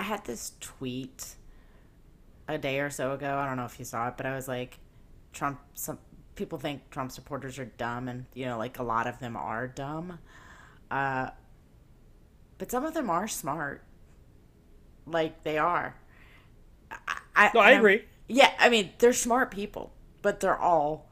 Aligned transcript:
I 0.00 0.02
had 0.02 0.24
this 0.24 0.52
tweet 0.60 1.34
a 2.48 2.56
day 2.56 2.80
or 2.80 2.88
so 2.88 3.12
ago. 3.12 3.36
I 3.36 3.46
don't 3.46 3.58
know 3.58 3.66
if 3.66 3.78
you 3.78 3.84
saw 3.84 4.08
it, 4.08 4.14
but 4.16 4.24
I 4.24 4.34
was 4.34 4.48
like, 4.48 4.78
Trump. 5.34 5.60
Some 5.74 5.98
people 6.36 6.58
think 6.58 6.88
Trump 6.90 7.12
supporters 7.12 7.58
are 7.58 7.66
dumb, 7.66 8.08
and 8.08 8.24
you 8.32 8.46
know, 8.46 8.56
like 8.56 8.78
a 8.78 8.82
lot 8.82 9.06
of 9.06 9.18
them 9.18 9.36
are 9.36 9.66
dumb. 9.68 10.18
Uh, 10.90 11.28
but 12.56 12.70
some 12.70 12.86
of 12.86 12.94
them 12.94 13.10
are 13.10 13.28
smart. 13.28 13.84
Like 15.06 15.42
they 15.44 15.58
are. 15.58 15.94
I, 16.90 16.96
I, 17.36 17.50
No, 17.52 17.60
I 17.60 17.64
and 17.66 17.72
I'm- 17.74 17.78
agree. 17.80 18.04
Yeah, 18.26 18.52
I 18.58 18.70
mean, 18.70 18.90
they're 18.98 19.12
smart 19.12 19.50
people, 19.50 19.92
but 20.22 20.40
they're 20.40 20.58
all 20.58 21.10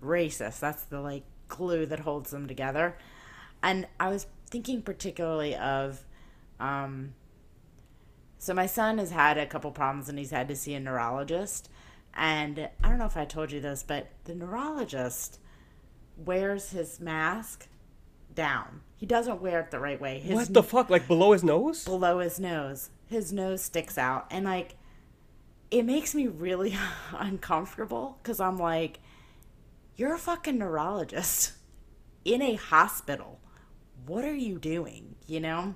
racist. 0.00 0.60
That's 0.60 0.84
the 0.84 1.00
like 1.00 1.24
glue 1.48 1.84
that 1.86 1.98
holds 2.00 2.30
them 2.30 2.46
together. 2.46 2.96
And 3.62 3.88
I 3.98 4.08
was 4.08 4.26
thinking 4.50 4.82
particularly 4.82 5.56
of 5.56 6.04
um 6.60 7.14
so 8.40 8.54
my 8.54 8.64
son 8.64 8.96
has 8.96 9.10
had 9.10 9.36
a 9.36 9.44
couple 9.44 9.70
problems 9.70 10.08
and 10.08 10.18
he's 10.18 10.30
had 10.30 10.48
to 10.48 10.56
see 10.56 10.72
a 10.72 10.80
neurologist. 10.80 11.68
And 12.14 12.70
I 12.82 12.88
don't 12.88 12.98
know 12.98 13.04
if 13.04 13.16
I 13.18 13.26
told 13.26 13.52
you 13.52 13.60
this, 13.60 13.84
but 13.86 14.08
the 14.24 14.34
neurologist 14.34 15.38
wears 16.16 16.70
his 16.70 17.00
mask 17.00 17.68
down. 18.34 18.80
He 18.96 19.04
doesn't 19.04 19.42
wear 19.42 19.60
it 19.60 19.70
the 19.70 19.78
right 19.78 20.00
way. 20.00 20.20
His 20.20 20.34
What 20.34 20.54
the 20.54 20.62
fuck? 20.62 20.88
Like 20.88 21.06
below 21.06 21.32
his 21.32 21.44
nose? 21.44 21.84
below 21.84 22.20
his 22.20 22.40
nose. 22.40 22.88
His 23.08 23.30
nose 23.30 23.60
sticks 23.60 23.98
out, 23.98 24.26
and 24.30 24.44
like, 24.46 24.76
it 25.70 25.84
makes 25.84 26.14
me 26.14 26.28
really 26.28 26.76
uncomfortable 27.12 28.18
because 28.22 28.40
I'm 28.40 28.56
like, 28.56 29.00
you're 29.96 30.14
a 30.14 30.18
fucking 30.18 30.58
neurologist 30.58 31.52
in 32.24 32.40
a 32.40 32.54
hospital. 32.54 33.38
What 34.06 34.24
are 34.24 34.34
you 34.34 34.58
doing? 34.58 35.16
You 35.26 35.40
know? 35.40 35.74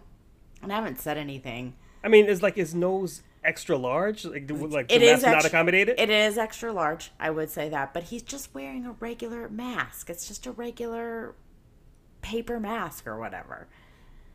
And 0.62 0.72
I 0.72 0.76
haven't 0.76 1.00
said 1.00 1.18
anything. 1.18 1.74
I 2.04 2.08
mean, 2.08 2.26
is 2.26 2.42
like 2.42 2.54
his 2.56 2.74
nose 2.74 3.22
extra 3.42 3.76
large? 3.76 4.24
Like, 4.24 4.46
do- 4.46 4.54
like 4.66 4.88
the 4.88 4.94
It 4.96 5.02
is 5.02 5.22
mask 5.22 5.26
not 5.26 5.34
extra- 5.36 5.48
accommodated? 5.50 5.98
It 5.98 6.10
is 6.10 6.36
extra 6.38 6.72
large, 6.72 7.10
I 7.18 7.30
would 7.30 7.50
say 7.50 7.68
that, 7.70 7.94
but 7.94 8.04
he's 8.04 8.22
just 8.22 8.54
wearing 8.54 8.84
a 8.86 8.92
regular 8.92 9.48
mask. 9.48 10.10
It's 10.10 10.28
just 10.28 10.46
a 10.46 10.52
regular 10.52 11.34
paper 12.22 12.60
mask 12.60 13.06
or 13.06 13.18
whatever. 13.18 13.66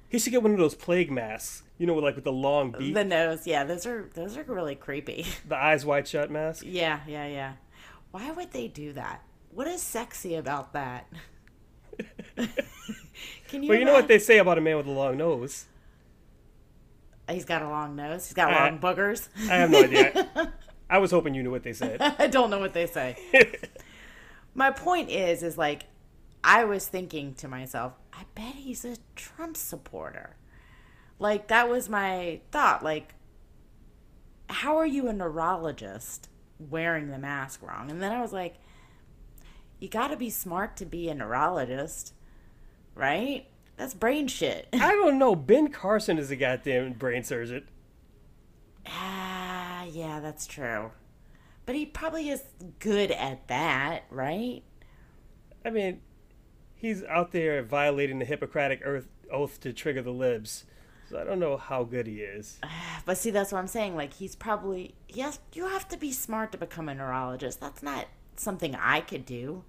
He 0.10 0.18
should 0.18 0.32
get 0.32 0.42
one 0.42 0.52
of 0.54 0.58
those 0.58 0.74
plague 0.76 1.12
masks. 1.12 1.64
You 1.78 1.86
know, 1.88 1.94
like 1.96 2.16
with 2.16 2.24
the 2.26 2.32
long 2.32 2.72
beak, 2.72 2.94
The 2.94 3.04
the, 3.04 3.06
nose, 3.06 3.48
yeah, 3.48 3.64
those 3.64 3.86
are 3.86 4.10
those 4.16 4.36
are 4.36 4.44
really 4.44 4.76
creepy. 4.76 5.26
The 5.48 5.56
eyes 5.56 5.86
wide 5.86 6.08
shut 6.08 6.30
mask. 6.30 6.64
Yeah, 6.66 7.00
yeah, 7.08 7.26
yeah. 7.28 7.54
Why 8.12 8.32
would 8.32 8.52
they 8.52 8.68
do 8.68 8.92
that? 8.94 9.24
What 9.52 9.68
is 9.68 9.82
sexy 9.82 10.36
about 10.36 10.74
that? 10.74 11.08
Can 13.48 13.64
you? 13.64 13.70
Well, 13.70 13.78
you 13.80 13.86
know 13.86 13.94
what 13.94 14.08
they 14.08 14.20
say 14.20 14.40
about 14.40 14.58
a 14.58 14.62
man 14.62 14.78
with 14.78 14.88
a 14.88 14.92
long 14.92 15.18
nose. 15.18 15.66
He's 17.30 17.46
got 17.46 17.62
a 17.62 17.70
long 17.70 17.96
nose. 17.96 18.28
He's 18.28 18.34
got 18.34 18.52
long 18.52 18.80
boogers. 18.80 19.30
I 19.50 19.56
have 19.56 19.72
no 19.72 19.84
idea. 19.84 20.54
I 20.90 20.98
was 20.98 21.12
hoping 21.12 21.36
you 21.36 21.44
knew 21.44 21.52
what 21.52 21.64
they 21.64 21.74
said. 21.74 22.02
I 22.20 22.28
don't 22.28 22.50
know 22.50 22.60
what 22.60 22.74
they 22.74 22.88
say. 22.88 23.18
My 24.56 24.72
point 24.72 25.10
is, 25.10 25.44
is 25.44 25.58
like, 25.58 25.84
I 26.44 26.64
was 26.66 26.88
thinking 26.88 27.36
to 27.36 27.48
myself, 27.48 27.94
I 28.14 28.24
bet 28.34 28.56
he's 28.56 28.84
a 28.84 28.98
Trump 29.16 29.56
supporter. 29.56 30.36
Like 31.20 31.50
that 31.50 31.70
was 31.70 31.90
my 31.90 32.40
thought. 32.52 32.82
Like, 32.82 33.14
how 34.48 34.78
are 34.78 34.86
you 34.86 35.10
a 35.10 35.14
neurologist 35.14 36.30
wearing 36.58 37.12
the 37.12 37.20
mask 37.20 37.62
wrong? 37.62 37.92
And 37.92 38.02
then 38.02 38.14
I 38.14 38.22
was 38.22 38.32
like, 38.34 38.56
you 39.80 39.90
got 39.90 40.10
to 40.10 40.18
be 40.18 40.30
smart 40.30 40.78
to 40.78 40.86
be 40.86 41.10
a 41.10 41.16
neurologist, 41.16 42.14
right? 42.96 43.48
That's 43.80 43.94
brain 43.94 44.28
shit. 44.28 44.68
I 44.74 44.92
don't 44.92 45.18
know. 45.18 45.36
Ben 45.36 45.70
Carson 45.70 46.18
is 46.18 46.30
a 46.30 46.36
goddamn 46.36 46.94
brain 46.94 47.24
surgeon. 47.24 47.66
Ah, 48.86 49.86
yeah, 49.86 50.20
that's 50.20 50.46
true. 50.46 50.92
But 51.66 51.76
he 51.76 51.86
probably 51.86 52.30
is 52.30 52.44
good 52.80 53.10
at 53.10 53.48
that, 53.48 54.04
right? 54.10 54.64
I 55.64 55.70
mean, 55.70 56.02
he's 56.76 57.04
out 57.06 57.32
there 57.32 57.64
violating 57.64 58.20
the 58.20 58.26
Hippocratic 58.26 58.82
earth, 58.84 59.08
oath 59.32 59.62
to 59.62 59.72
trigger 59.72 60.02
the 60.02 60.12
libs. 60.12 60.66
So 61.10 61.18
I 61.18 61.24
don't 61.24 61.40
know 61.40 61.56
how 61.56 61.86
good 61.86 62.06
he 62.06 62.20
is. 62.20 62.60
But 63.06 63.18
see, 63.18 63.32
that's 63.32 63.52
what 63.52 63.60
I'm 63.60 63.68
saying. 63.68 63.96
Like, 63.96 64.14
he's 64.14 64.36
probably 64.36 64.94
yes. 65.08 65.40
You 65.54 65.68
have 65.68 65.88
to 65.88 65.98
be 65.98 66.12
smart 66.12 66.52
to 66.52 66.58
become 66.58 66.90
a 66.90 66.94
neurologist. 66.94 67.60
That's 67.62 67.82
not 67.82 68.08
something 68.36 68.76
I 68.76 69.00
could 69.00 69.26
do. 69.26 69.64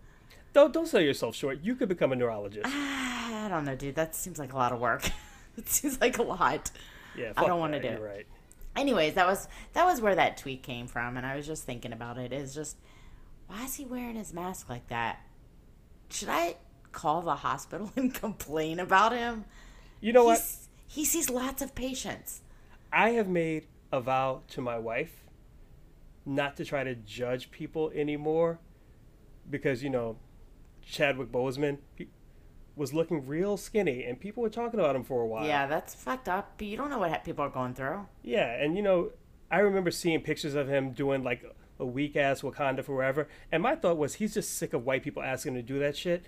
Don't 0.52 0.72
don't 0.72 0.86
sell 0.86 1.00
yourself 1.00 1.36
short. 1.36 1.60
You 1.62 1.74
could 1.74 1.88
become 1.88 2.12
a 2.12 2.16
neurologist. 2.16 2.66
Ah, 2.66 3.46
I 3.46 3.48
don't 3.48 3.64
know, 3.64 3.76
dude. 3.76 3.94
That 3.94 4.14
seems 4.14 4.38
like 4.38 4.52
a 4.52 4.56
lot 4.56 4.72
of 4.72 4.80
work. 4.80 5.08
it 5.56 5.68
seems 5.68 6.00
like 6.00 6.18
a 6.18 6.22
lot. 6.22 6.70
Yeah, 7.16 7.32
I 7.36 7.46
don't 7.46 7.60
wanna 7.60 7.80
do 7.80 7.88
You're 7.88 7.96
it. 7.96 8.00
right. 8.02 8.26
Anyways, 8.76 9.14
that 9.14 9.26
was 9.26 9.48
that 9.72 9.84
was 9.84 10.00
where 10.00 10.14
that 10.14 10.36
tweet 10.36 10.62
came 10.62 10.86
from, 10.86 11.16
and 11.16 11.24
I 11.26 11.36
was 11.36 11.46
just 11.46 11.64
thinking 11.64 11.92
about 11.92 12.18
it. 12.18 12.32
Is 12.32 12.54
just 12.54 12.76
why 13.46 13.64
is 13.64 13.74
he 13.74 13.84
wearing 13.84 14.16
his 14.16 14.32
mask 14.32 14.68
like 14.68 14.88
that? 14.88 15.20
Should 16.08 16.28
I 16.28 16.56
call 16.92 17.22
the 17.22 17.36
hospital 17.36 17.92
and 17.96 18.12
complain 18.12 18.80
about 18.80 19.12
him? 19.12 19.44
You 20.00 20.12
know 20.12 20.24
what? 20.24 20.42
He 20.86 21.04
sees 21.04 21.30
lots 21.30 21.62
of 21.62 21.74
patients. 21.74 22.40
I 22.92 23.10
have 23.10 23.28
made 23.28 23.66
a 23.92 24.00
vow 24.00 24.42
to 24.48 24.60
my 24.60 24.78
wife 24.78 25.24
not 26.26 26.56
to 26.56 26.64
try 26.64 26.84
to 26.84 26.94
judge 26.94 27.50
people 27.50 27.90
anymore 27.94 28.58
because 29.48 29.82
you 29.82 29.90
know 29.90 30.16
Chadwick 30.90 31.30
Boseman 31.30 31.78
was 32.76 32.94
looking 32.94 33.26
real 33.26 33.56
skinny 33.56 34.04
and 34.04 34.18
people 34.18 34.42
were 34.42 34.50
talking 34.50 34.80
about 34.80 34.96
him 34.96 35.04
for 35.04 35.22
a 35.22 35.26
while. 35.26 35.46
Yeah, 35.46 35.66
that's 35.66 35.94
fucked 35.94 36.28
up. 36.28 36.54
But 36.58 36.66
you 36.66 36.76
don't 36.76 36.90
know 36.90 36.98
what 36.98 37.24
people 37.24 37.44
are 37.44 37.50
going 37.50 37.74
through. 37.74 38.06
Yeah, 38.22 38.52
and 38.62 38.76
you 38.76 38.82
know, 38.82 39.10
I 39.50 39.58
remember 39.58 39.90
seeing 39.90 40.20
pictures 40.20 40.54
of 40.54 40.68
him 40.68 40.92
doing 40.92 41.22
like 41.22 41.44
a 41.78 41.84
weak 41.84 42.16
ass 42.16 42.42
Wakanda 42.42 42.84
forever, 42.84 43.28
and 43.50 43.62
my 43.62 43.74
thought 43.74 43.96
was 43.96 44.14
he's 44.14 44.34
just 44.34 44.56
sick 44.56 44.72
of 44.72 44.84
white 44.84 45.02
people 45.02 45.22
asking 45.22 45.54
him 45.54 45.62
to 45.62 45.62
do 45.62 45.78
that 45.80 45.96
shit. 45.96 46.24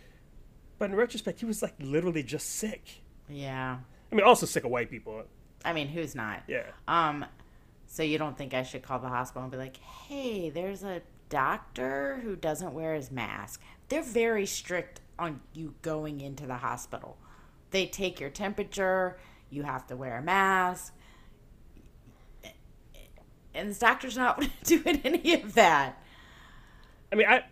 But 0.79 0.91
in 0.91 0.97
retrospect, 0.97 1.41
he 1.41 1.47
was 1.47 1.63
like 1.63 1.75
literally 1.79 2.23
just 2.23 2.49
sick. 2.49 3.03
Yeah. 3.29 3.79
I 4.11 4.15
mean, 4.15 4.25
also 4.25 4.47
sick 4.47 4.65
of 4.65 4.71
white 4.71 4.91
people. 4.91 5.25
I 5.65 5.73
mean, 5.73 5.89
who's 5.89 6.15
not? 6.15 6.43
Yeah. 6.49 6.67
Um, 6.89 7.25
so 7.87 8.03
you 8.03 8.19
don't 8.19 8.37
think 8.37 8.53
I 8.53 8.63
should 8.63 8.83
call 8.83 8.99
the 8.99 9.09
hospital 9.09 9.43
and 9.43 9.53
be 9.53 9.59
like, 9.59 9.77
"Hey, 9.77 10.51
there's 10.51 10.83
a 10.83 11.03
doctor 11.29 12.21
who 12.23 12.37
doesn't 12.37 12.75
wear 12.75 12.95
his 12.95 13.11
mask." 13.11 13.63
They're 13.93 14.03
very 14.03 14.47
strict 14.47 15.03
on 15.19 15.43
you 15.53 15.75
going 15.83 16.23
into 16.23 16.47
the 16.47 16.55
hospital. 16.57 17.19
They 17.73 17.85
take 17.85 18.21
your 18.21 18.31
temperature. 18.31 19.19
You 19.51 19.65
have 19.65 19.87
to 19.89 19.97
wear 19.97 20.17
a 20.17 20.23
mask. 20.23 20.95
And 23.53 23.69
this 23.69 23.79
doctor's 23.79 24.17
not 24.17 24.43
doing 24.65 25.03
any 25.05 25.35
of 25.35 25.53
that. 25.53 26.03
I 27.13 27.17
mean, 27.17 27.27
I 27.29 27.45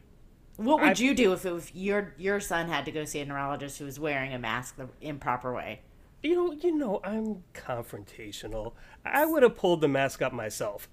What 0.56 0.80
would 0.80 0.88
I've- 0.92 1.04
you 1.04 1.14
do 1.14 1.34
if, 1.34 1.44
it, 1.44 1.52
if 1.52 1.76
your 1.76 2.14
your 2.16 2.40
son 2.40 2.68
had 2.68 2.86
to 2.86 2.90
go 2.90 3.04
see 3.04 3.20
a 3.20 3.26
neurologist 3.26 3.78
who 3.78 3.84
was 3.84 4.00
wearing 4.00 4.32
a 4.32 4.38
mask 4.38 4.76
the 4.76 4.88
improper 5.02 5.52
way? 5.52 5.82
you 6.22 6.34
know, 6.34 6.52
you 6.52 6.74
know, 6.74 7.00
I'm 7.04 7.44
confrontational. 7.52 8.72
I 9.04 9.26
would 9.26 9.42
have 9.42 9.56
pulled 9.56 9.82
the 9.82 9.88
mask 9.88 10.22
up 10.22 10.32
myself. 10.32 10.88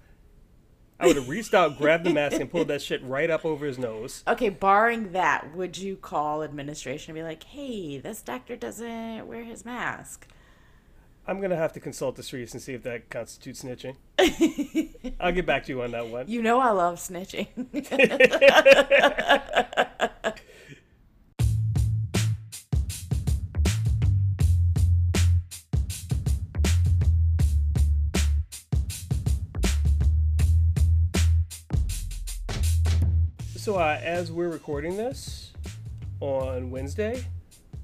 I 1.00 1.06
would 1.06 1.16
have 1.16 1.28
reached 1.28 1.54
out, 1.54 1.78
grabbed 1.78 2.04
the 2.04 2.12
mask, 2.12 2.40
and 2.40 2.50
pulled 2.50 2.68
that 2.68 2.82
shit 2.82 3.02
right 3.04 3.30
up 3.30 3.44
over 3.44 3.66
his 3.66 3.78
nose. 3.78 4.24
Okay, 4.26 4.48
barring 4.48 5.12
that, 5.12 5.54
would 5.54 5.78
you 5.78 5.96
call 5.96 6.42
administration 6.42 7.12
and 7.12 7.22
be 7.22 7.22
like, 7.22 7.44
"Hey, 7.44 7.98
this 7.98 8.20
doctor 8.20 8.56
doesn't 8.56 9.26
wear 9.26 9.44
his 9.44 9.64
mask"? 9.64 10.26
I'm 11.26 11.40
gonna 11.42 11.56
have 11.56 11.74
to 11.74 11.80
consult 11.80 12.16
the 12.16 12.22
streets 12.22 12.54
and 12.54 12.62
see 12.62 12.72
if 12.72 12.82
that 12.84 13.10
constitutes 13.10 13.62
snitching. 13.62 13.96
I'll 15.20 15.32
get 15.32 15.44
back 15.44 15.64
to 15.66 15.72
you 15.72 15.82
on 15.82 15.90
that 15.90 16.08
one. 16.08 16.26
You 16.26 16.40
know 16.40 16.58
I 16.58 16.70
love 16.70 16.96
snitching. 16.96 17.48
uh, 33.78 33.96
as 34.02 34.32
we're 34.32 34.48
recording 34.48 34.96
this 34.96 35.52
on 36.18 36.68
Wednesday, 36.68 37.24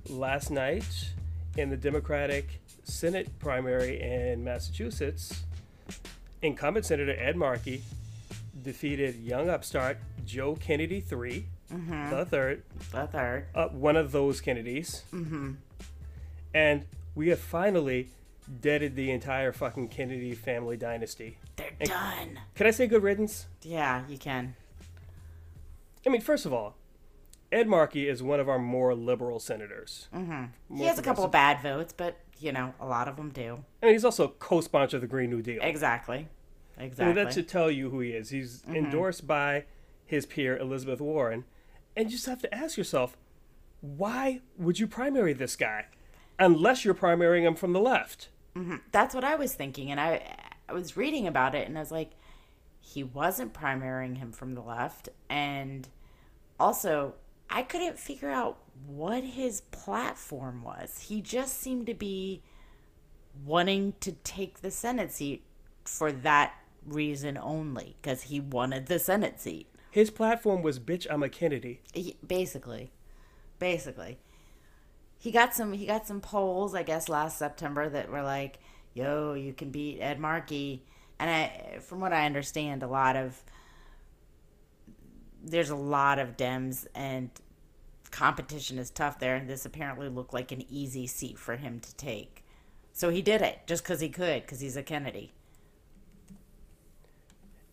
last 0.08 0.50
night 0.50 1.12
in 1.56 1.70
the 1.70 1.76
Democratic 1.76 2.60
Senate 2.82 3.28
primary 3.38 4.00
in 4.02 4.42
Massachusetts, 4.42 5.44
incumbent 6.42 6.84
Senator 6.84 7.14
Ed 7.16 7.36
Markey 7.36 7.82
defeated 8.60 9.14
young 9.20 9.48
upstart 9.48 9.98
Joe 10.26 10.56
Kennedy 10.56 10.96
III, 10.96 11.46
the 12.10 12.26
third, 12.28 12.64
the 12.90 13.06
third. 13.06 13.46
uh, 13.54 13.68
one 13.68 13.94
of 13.94 14.10
those 14.10 14.40
Kennedys. 14.40 15.04
Mm-hmm. 15.14 15.52
And 16.52 16.86
we 17.14 17.28
have 17.28 17.38
finally 17.38 18.08
deaded 18.60 18.96
the 18.96 19.12
entire 19.12 19.52
fucking 19.52 19.88
Kennedy 19.88 20.34
family 20.34 20.76
dynasty. 20.76 21.38
They're 21.54 21.70
done. 21.84 22.40
Can 22.56 22.66
I 22.66 22.72
say 22.72 22.88
good 22.88 23.04
riddance? 23.04 23.46
Yeah, 23.62 24.02
you 24.08 24.18
can. 24.18 24.56
I 26.06 26.10
mean, 26.10 26.20
first 26.20 26.46
of 26.46 26.52
all, 26.52 26.76
Ed 27.50 27.68
Markey 27.68 28.08
is 28.08 28.22
one 28.22 28.40
of 28.40 28.48
our 28.48 28.58
more 28.58 28.94
liberal 28.94 29.38
senators. 29.38 30.08
Mm-hmm. 30.14 30.44
He 30.70 30.80
More 30.80 30.88
has 30.88 30.98
a 30.98 31.02
couple 31.02 31.24
of 31.24 31.30
bad 31.30 31.60
votes, 31.62 31.92
but 31.96 32.18
you 32.40 32.52
know, 32.52 32.74
a 32.80 32.86
lot 32.86 33.08
of 33.08 33.16
them 33.16 33.30
do. 33.30 33.64
I 33.82 33.86
mean, 33.86 33.94
he's 33.94 34.04
also 34.04 34.28
co-sponsor 34.38 34.96
of 34.96 35.00
the 35.02 35.06
Green 35.06 35.30
New 35.30 35.40
Deal. 35.40 35.60
Exactly. 35.62 36.28
I 36.76 36.84
Exactly. 36.84 37.14
mean, 37.14 37.24
that 37.24 37.32
should 37.32 37.48
tell 37.48 37.70
you 37.70 37.90
who 37.90 38.00
he 38.00 38.10
is. 38.10 38.30
He's 38.30 38.62
mm-hmm. 38.62 38.76
endorsed 38.76 39.26
by 39.26 39.64
his 40.04 40.26
peer 40.26 40.56
Elizabeth 40.56 41.00
Warren, 41.00 41.44
and 41.96 42.10
you 42.10 42.16
just 42.16 42.26
have 42.26 42.42
to 42.42 42.52
ask 42.54 42.76
yourself, 42.76 43.16
why 43.80 44.40
would 44.58 44.78
you 44.80 44.86
primary 44.86 45.32
this 45.32 45.56
guy, 45.56 45.86
unless 46.38 46.84
you're 46.84 46.94
primarying 46.94 47.42
him 47.42 47.54
from 47.54 47.72
the 47.72 47.80
left? 47.80 48.28
Mm-hmm. 48.56 48.76
That's 48.90 49.14
what 49.14 49.24
I 49.24 49.36
was 49.36 49.54
thinking, 49.54 49.90
and 49.90 50.00
I 50.00 50.36
I 50.68 50.72
was 50.72 50.96
reading 50.96 51.26
about 51.26 51.54
it, 51.54 51.68
and 51.68 51.76
I 51.76 51.80
was 51.80 51.92
like, 51.92 52.12
he 52.80 53.04
wasn't 53.04 53.52
primarying 53.52 54.18
him 54.18 54.32
from 54.32 54.54
the 54.54 54.62
left, 54.62 55.08
and 55.28 55.88
also 56.58 57.14
I 57.50 57.62
couldn't 57.62 57.98
figure 57.98 58.30
out 58.30 58.58
what 58.86 59.22
his 59.22 59.60
platform 59.70 60.62
was. 60.62 61.06
He 61.08 61.20
just 61.20 61.60
seemed 61.60 61.86
to 61.86 61.94
be 61.94 62.42
wanting 63.44 63.94
to 64.00 64.12
take 64.12 64.60
the 64.60 64.70
Senate 64.70 65.12
seat 65.12 65.44
for 65.84 66.10
that 66.10 66.54
reason 66.86 67.38
only, 67.38 67.96
because 68.00 68.22
he 68.22 68.40
wanted 68.40 68.86
the 68.86 68.98
Senate 68.98 69.40
seat. 69.40 69.68
His 69.90 70.10
platform 70.10 70.62
was 70.62 70.78
"Bitch, 70.80 71.06
I'm 71.08 71.22
a 71.22 71.28
Kennedy." 71.28 71.80
He- 71.92 72.16
basically 72.26 72.90
basically 73.58 74.18
he 75.18 75.30
got 75.30 75.54
some 75.54 75.72
he 75.72 75.86
got 75.86 76.06
some 76.06 76.20
polls 76.20 76.74
i 76.74 76.82
guess 76.82 77.08
last 77.08 77.38
september 77.38 77.88
that 77.88 78.10
were 78.10 78.22
like 78.22 78.58
yo 78.92 79.32
you 79.34 79.52
can 79.52 79.70
beat 79.70 80.00
ed 80.00 80.18
markey 80.18 80.82
and 81.18 81.30
i 81.30 81.78
from 81.78 82.00
what 82.00 82.12
i 82.12 82.26
understand 82.26 82.82
a 82.82 82.86
lot 82.86 83.16
of 83.16 83.42
there's 85.44 85.70
a 85.70 85.76
lot 85.76 86.18
of 86.18 86.36
dems 86.36 86.86
and 86.94 87.30
competition 88.10 88.78
is 88.78 88.90
tough 88.90 89.18
there 89.18 89.34
and 89.36 89.48
this 89.48 89.66
apparently 89.66 90.08
looked 90.08 90.32
like 90.32 90.52
an 90.52 90.64
easy 90.70 91.06
seat 91.06 91.38
for 91.38 91.56
him 91.56 91.80
to 91.80 91.94
take 91.96 92.44
so 92.92 93.10
he 93.10 93.20
did 93.20 93.42
it 93.42 93.58
just 93.66 93.82
because 93.82 94.00
he 94.00 94.08
could 94.08 94.42
because 94.42 94.60
he's 94.60 94.76
a 94.76 94.82
kennedy 94.82 95.32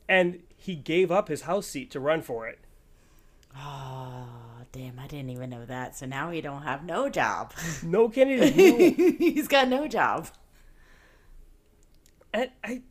And 0.09 0.39
he 0.57 0.75
gave 0.75 1.11
up 1.11 1.27
his 1.29 1.43
House 1.43 1.67
seat 1.67 1.89
to 1.91 1.99
run 1.99 2.21
for 2.21 2.47
it. 2.47 2.59
oh 3.55 4.25
damn 4.71 4.97
i 4.99 5.07
didn't 5.07 5.29
even 5.29 5.49
know 5.49 5.65
that 5.65 5.95
so 5.95 6.05
now 6.05 6.31
he 6.31 6.41
don't 6.41 6.63
have 6.63 6.83
no 6.83 7.07
job 7.09 7.53
No 7.83 8.09
Kennedy. 8.09 8.91
no. 8.91 9.15
he's 9.19 9.47
got 9.47 9.67
no 9.67 9.87
job 9.87 10.27
and 12.33 12.49
I, 12.63 12.81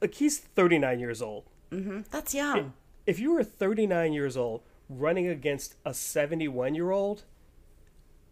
like, 0.00 0.14
he's 0.14 0.38
39 0.38 0.98
years 0.98 1.20
old. 1.22 1.44
Mm-hmm. 1.70 2.00
that's 2.10 2.34
young 2.34 2.72
If 3.06 3.18
you 3.18 3.32
were 3.34 3.44
39 3.44 4.12
years 4.12 4.36
old 4.36 4.62
running 4.88 5.26
against 5.28 5.76
a 5.84 5.94
71 5.94 6.74
year 6.74 6.90
old 6.90 7.24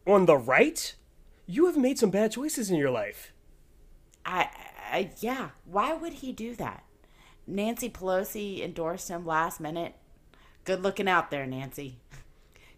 on 0.07 0.27
the 0.27 0.37
right, 0.37 0.95
you 1.47 1.67
have 1.67 1.77
made 1.77 1.99
some 1.99 2.11
bad 2.11 2.33
choices 2.33 2.71
in 2.71 2.77
your 2.77 2.91
life. 2.91 3.33
I, 4.25 4.49
I, 4.91 5.11
yeah. 5.21 5.51
Why 5.65 5.95
would 5.95 6.15
he 6.15 6.33
do 6.33 6.55
that? 6.57 6.85
Nancy 7.47 7.91
Pelosi 7.91 8.63
endorsed 8.63 9.09
him 9.09 9.27
last 9.27 9.61
minute. 9.61 9.95
Good 10.65 10.83
looking 10.83 11.09
out 11.09 11.31
there, 11.31 11.47
Nancy. 11.47 11.99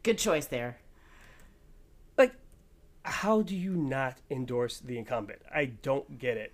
Good 0.02 0.19
choice 0.19 0.47
there. 0.47 0.79
Like, 2.17 2.35
how 3.02 3.43
do 3.43 3.55
you 3.55 3.73
not 3.73 4.19
endorse 4.31 4.79
the 4.81 4.99
incumbent? 4.99 5.43
I 5.55 5.67
don't 5.67 6.19
get 6.19 6.37
it. 6.37 6.52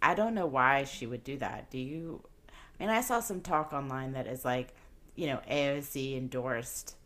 I 0.00 0.14
don't 0.14 0.34
know 0.34 0.46
why 0.46 0.84
she 0.84 1.06
would 1.06 1.24
do 1.24 1.36
that. 1.38 1.70
Do 1.70 1.78
you? 1.78 2.22
Mean, 2.80 2.88
I 2.88 3.02
saw 3.02 3.20
some 3.20 3.42
talk 3.42 3.72
online 3.74 4.12
that 4.12 4.26
is 4.26 4.44
like, 4.44 4.74
you 5.14 5.26
know, 5.26 5.40
AOC 5.50 6.16
endorsed 6.16 6.96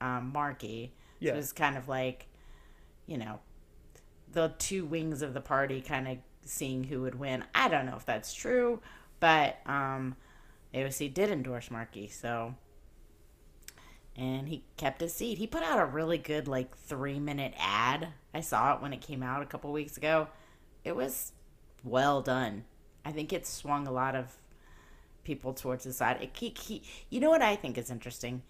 um, 0.00 0.32
Markey. 0.32 0.92
Yeah. 1.20 1.32
So 1.32 1.38
it's 1.38 1.52
kind 1.52 1.76
of 1.76 1.88
like, 1.88 2.26
you 3.06 3.16
know, 3.16 3.38
the 4.32 4.52
two 4.58 4.84
wings 4.84 5.22
of 5.22 5.32
the 5.32 5.40
party 5.40 5.80
kind 5.80 6.08
of 6.08 6.18
seeing 6.44 6.84
who 6.84 7.02
would 7.02 7.14
win. 7.14 7.44
I 7.54 7.68
don't 7.68 7.86
know 7.86 7.96
if 7.96 8.04
that's 8.04 8.34
true, 8.34 8.80
but 9.20 9.58
um, 9.64 10.16
AOC 10.74 11.14
did 11.14 11.30
endorse 11.30 11.70
Markey, 11.70 12.08
so. 12.08 12.54
And 14.16 14.48
he 14.48 14.64
kept 14.76 15.00
his 15.02 15.14
seat. 15.14 15.38
He 15.38 15.46
put 15.46 15.62
out 15.62 15.78
a 15.78 15.84
really 15.84 16.18
good, 16.18 16.48
like, 16.48 16.76
three 16.76 17.20
minute 17.20 17.54
ad. 17.58 18.08
I 18.34 18.40
saw 18.40 18.74
it 18.74 18.82
when 18.82 18.92
it 18.92 19.02
came 19.02 19.22
out 19.22 19.42
a 19.42 19.46
couple 19.46 19.70
weeks 19.72 19.96
ago. 19.96 20.28
It 20.84 20.96
was 20.96 21.32
well 21.84 22.22
done. 22.22 22.64
I 23.04 23.12
think 23.12 23.32
it 23.32 23.46
swung 23.46 23.86
a 23.86 23.92
lot 23.92 24.16
of 24.16 24.36
people 25.26 25.52
towards 25.52 25.84
the 25.84 25.92
side. 25.92 26.30
He, 26.32 26.54
he, 26.58 26.82
you 27.10 27.20
know 27.20 27.28
what 27.28 27.42
I 27.42 27.56
think 27.56 27.76
is 27.76 27.90
interesting? 27.90 28.42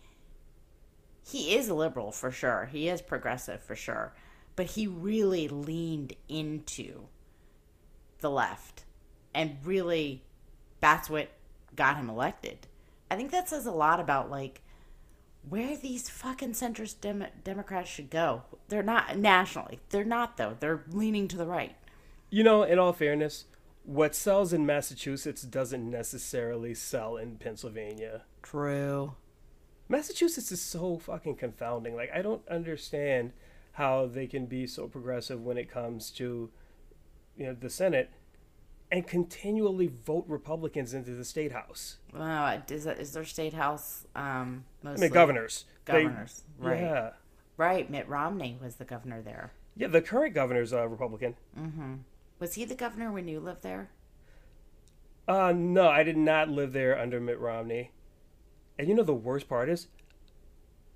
He 1.26 1.56
is 1.56 1.70
liberal 1.70 2.12
for 2.12 2.30
sure. 2.30 2.68
He 2.70 2.88
is 2.88 3.02
progressive 3.02 3.62
for 3.62 3.74
sure. 3.74 4.14
But 4.54 4.66
he 4.66 4.86
really 4.86 5.48
leaned 5.48 6.12
into 6.28 7.08
the 8.20 8.30
left. 8.30 8.84
And 9.34 9.56
really, 9.64 10.22
that's 10.80 11.10
what 11.10 11.30
got 11.74 11.96
him 11.96 12.08
elected. 12.08 12.68
I 13.10 13.16
think 13.16 13.30
that 13.32 13.48
says 13.48 13.66
a 13.66 13.72
lot 13.72 13.98
about, 13.98 14.30
like, 14.30 14.62
where 15.48 15.76
these 15.76 16.08
fucking 16.08 16.52
centrist 16.52 17.00
Dem- 17.00 17.26
Democrats 17.44 17.90
should 17.90 18.10
go. 18.10 18.42
They're 18.68 18.82
not 18.82 19.18
nationally. 19.18 19.80
They're 19.90 20.04
not, 20.04 20.36
though. 20.36 20.56
They're 20.58 20.84
leaning 20.90 21.28
to 21.28 21.36
the 21.36 21.46
right. 21.46 21.76
You 22.30 22.44
know, 22.44 22.62
in 22.62 22.78
all 22.78 22.92
fairness, 22.92 23.44
what 23.86 24.16
sells 24.16 24.52
in 24.52 24.66
Massachusetts 24.66 25.42
doesn't 25.42 25.88
necessarily 25.88 26.74
sell 26.74 27.16
in 27.16 27.36
Pennsylvania. 27.36 28.22
True. 28.42 29.14
Massachusetts 29.88 30.50
is 30.50 30.60
so 30.60 30.98
fucking 30.98 31.36
confounding. 31.36 31.94
Like, 31.94 32.10
I 32.12 32.20
don't 32.20 32.46
understand 32.48 33.32
how 33.72 34.06
they 34.06 34.26
can 34.26 34.46
be 34.46 34.66
so 34.66 34.88
progressive 34.88 35.40
when 35.40 35.56
it 35.56 35.70
comes 35.70 36.10
to, 36.12 36.50
you 37.36 37.46
know, 37.46 37.54
the 37.54 37.70
Senate 37.70 38.10
and 38.90 39.06
continually 39.06 39.86
vote 39.86 40.24
Republicans 40.26 40.92
into 40.92 41.12
the 41.12 41.24
state 41.24 41.52
house. 41.52 41.98
Wow, 42.12 42.60
is, 42.68 42.84
that, 42.84 42.98
is 42.98 43.12
their 43.12 43.24
state 43.24 43.52
house 43.52 44.04
um, 44.16 44.64
I 44.82 44.88
mostly 44.88 45.06
mean, 45.06 45.12
governors. 45.14 45.64
They- 45.84 46.02
Governors, 46.02 46.42
right? 46.58 46.80
Yeah. 46.80 47.10
Right. 47.56 47.88
Mitt 47.88 48.08
Romney 48.08 48.58
was 48.60 48.74
the 48.76 48.84
governor 48.84 49.22
there. 49.22 49.52
Yeah, 49.76 49.86
the 49.86 50.02
current 50.02 50.34
governor's 50.34 50.72
a 50.72 50.88
Republican. 50.88 51.36
Was 52.38 52.54
he 52.54 52.64
the 52.64 52.74
governor 52.74 53.10
when 53.10 53.28
you 53.28 53.40
lived 53.40 53.62
there? 53.62 53.90
Uh, 55.26 55.52
no, 55.52 55.88
I 55.88 56.02
did 56.02 56.16
not 56.16 56.48
live 56.48 56.72
there 56.72 56.98
under 56.98 57.20
Mitt 57.20 57.40
Romney. 57.40 57.90
And 58.78 58.88
you 58.88 58.94
know 58.94 59.02
the 59.02 59.14
worst 59.14 59.48
part 59.48 59.68
is, 59.68 59.88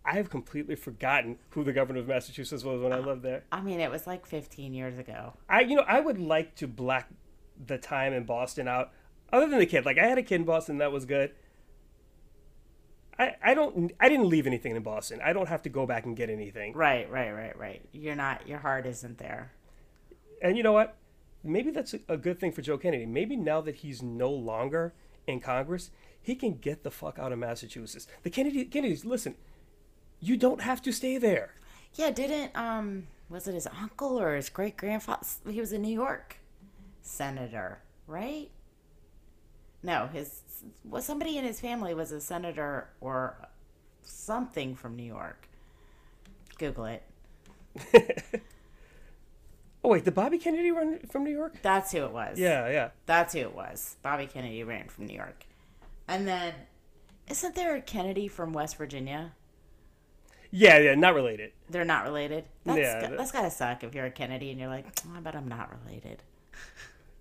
I 0.05 0.15
have 0.15 0.31
completely 0.31 0.77
forgotten 0.77 1.39
who 1.51 1.65
the 1.65 1.73
governor 1.73 2.01
of 2.01 2.09
Massachusetts 2.09 2.65
was 2.65 2.81
when 2.81 2.93
I 2.93 2.99
lived 2.99 3.23
there. 3.23 3.45
I 3.53 3.61
mean, 3.61 3.81
it 3.81 3.91
was 3.91 4.07
like 4.07 4.27
15 4.27 4.73
years 4.73 4.99
ago. 4.99 5.35
I, 5.49 5.63
you 5.63 5.77
know, 5.77 5.85
I 5.87 6.01
would 6.01 6.19
like 6.19 6.55
to 6.57 6.67
black 6.67 7.09
the 7.67 7.79
time 7.79 8.13
in 8.13 8.25
Boston 8.25 8.69
out. 8.69 8.93
Other 9.33 9.47
than 9.47 9.59
the 9.59 9.67
kid, 9.67 9.85
like 9.85 9.99
I 9.99 10.07
had 10.07 10.19
a 10.19 10.23
kid 10.23 10.37
in 10.37 10.45
Boston 10.45 10.79
that 10.79 10.93
was 10.93 11.05
good. 11.05 11.33
I, 13.19 13.37
I 13.45 13.55
don't, 13.55 13.93
I 14.01 14.09
didn't 14.09 14.29
leave 14.29 14.47
anything 14.47 14.75
in 14.75 14.83
Boston. 14.83 15.21
I 15.23 15.33
don't 15.33 15.49
have 15.49 15.63
to 15.63 15.69
go 15.69 15.87
back 15.87 16.07
and 16.07 16.17
get 16.17 16.31
anything. 16.31 16.73
Right, 16.73 17.11
right, 17.11 17.31
right, 17.31 17.59
right. 17.59 17.83
You're 17.93 18.17
not. 18.17 18.49
Your 18.49 18.59
heart 18.59 18.87
isn't 18.87 19.19
there. 19.19 19.53
And 20.43 20.57
you 20.57 20.63
know 20.63 20.73
what? 20.73 20.97
Maybe 21.43 21.71
that's 21.71 21.95
a, 22.09 22.17
good 22.17 22.39
thing 22.39 22.53
for 22.53 22.61
Joe 22.63 22.77
Kennedy. 22.77 23.07
Maybe 23.07 23.37
now 23.37 23.61
that 23.63 23.77
he's 23.77 24.03
no 24.03 24.31
longer 24.31 24.93
in 25.27 25.41
Congress, 25.41 25.91
he 26.21 26.35
can 26.35 26.55
get 26.55 26.83
the 26.83 26.91
fuck 26.91 27.19
out 27.19 27.33
of 27.33 27.39
Massachusetts. 27.39 28.07
The 28.23 28.31
Kennedy 28.31 28.65
Kennedys, 28.67 29.05
listen, 29.05 29.37
you 30.21 30.37
don't 30.37 30.61
have 30.61 30.83
to 30.83 30.93
stay 30.93 31.17
there. 31.17 31.55
Yeah, 31.95 32.11
didn't 32.11 32.57
um 32.57 33.07
was 33.31 33.49
it 33.49 33.55
his 33.55 33.67
uncle 33.67 34.21
or 34.21 34.37
his 34.37 34.49
great 34.49 34.77
grandfather? 34.77 35.27
He 35.49 35.61
was 35.61 35.73
a 35.73 35.79
New 35.79 35.93
York 35.93 36.37
senator, 37.01 37.81
right? 38.07 38.51
No, 39.83 40.09
his 40.13 40.43
was 40.85 41.07
somebody 41.07 41.39
in 41.39 41.45
his 41.45 41.61
family 41.61 41.95
was 41.95 42.13
a 42.13 42.21
senator 42.21 42.91
or 43.01 43.49
something 44.03 44.75
from 44.75 44.97
New 44.97 45.05
York. 45.05 45.49
Google 46.59 46.85
it. 46.85 47.03
Oh 49.83 49.89
wait, 49.91 50.05
did 50.05 50.15
Bobby 50.15 50.39
Kennedy 50.39 50.71
run 50.71 50.99
from 51.11 51.25
New 51.25 51.31
York? 51.31 51.55
That's 51.63 51.93
who 51.93 52.05
it 52.05 52.13
was. 52.13 52.39
Yeah, 52.39 52.69
yeah. 52.69 52.91
That's 53.07 53.33
who 53.35 53.41
it 53.41 53.55
was. 53.55 53.97
Bobby 54.03 54.27
Kennedy 54.27 54.63
ran 54.63 54.89
from 54.89 55.07
New 55.07 55.17
York. 55.17 55.45
And 56.07 56.27
then 56.29 56.53
isn't 57.29 57.55
there 57.55 57.77
a 57.77 57.81
Kennedy 57.81 58.29
from 58.29 58.53
West 58.53 58.77
Virginia? 58.77 59.33
Yeah, 60.51 60.79
yeah, 60.79 60.95
not 60.97 61.15
related. 61.15 61.53
They're 61.71 61.85
not 61.85 62.05
related. 62.05 62.45
That's 62.67 62.79
Yeah, 62.79 63.01
that- 63.01 63.17
that's 63.17 63.31
gotta 63.33 63.51
suck 63.51 63.85
if 63.85 63.95
you're 63.95 64.07
a 64.07 64.11
Kennedy 64.11 64.51
and 64.51 64.59
you're 64.59 64.69
like, 64.69 64.87
oh, 65.07 65.17
I 65.17 65.21
bet 65.21 65.35
I'm 65.37 65.49
not 65.49 65.71
related. 65.85 66.23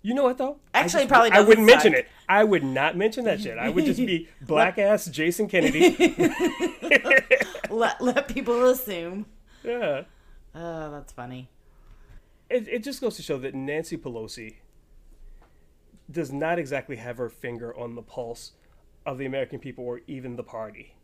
You 0.02 0.14
know 0.14 0.22
what 0.22 0.38
though? 0.38 0.56
I 0.72 0.80
Actually, 0.80 1.00
just- 1.00 1.08
probably 1.10 1.30
I 1.32 1.40
wouldn't 1.42 1.66
mention 1.66 1.92
it. 1.92 2.08
I 2.26 2.42
would 2.42 2.64
not 2.64 2.96
mention 2.96 3.26
that 3.26 3.38
shit. 3.38 3.58
I 3.58 3.68
would 3.68 3.84
just 3.84 3.98
be 4.00 4.28
black 4.40 4.78
ass 4.78 5.04
Jason 5.04 5.46
Kennedy. 5.46 5.90
let 7.70 8.00
let 8.00 8.26
people 8.28 8.64
assume. 8.70 9.26
yeah. 9.62 10.04
Oh, 10.54 10.90
that's 10.90 11.12
funny. 11.12 11.50
It, 12.50 12.66
it 12.68 12.82
just 12.82 13.00
goes 13.00 13.16
to 13.16 13.22
show 13.22 13.38
that 13.38 13.54
Nancy 13.54 13.96
Pelosi 13.96 14.56
does 16.10 16.32
not 16.32 16.58
exactly 16.58 16.96
have 16.96 17.16
her 17.16 17.28
finger 17.28 17.76
on 17.78 17.94
the 17.94 18.02
pulse 18.02 18.52
of 19.06 19.18
the 19.18 19.26
American 19.26 19.60
people 19.60 19.84
or 19.84 20.00
even 20.06 20.36
the 20.36 20.42
party. 20.42 20.94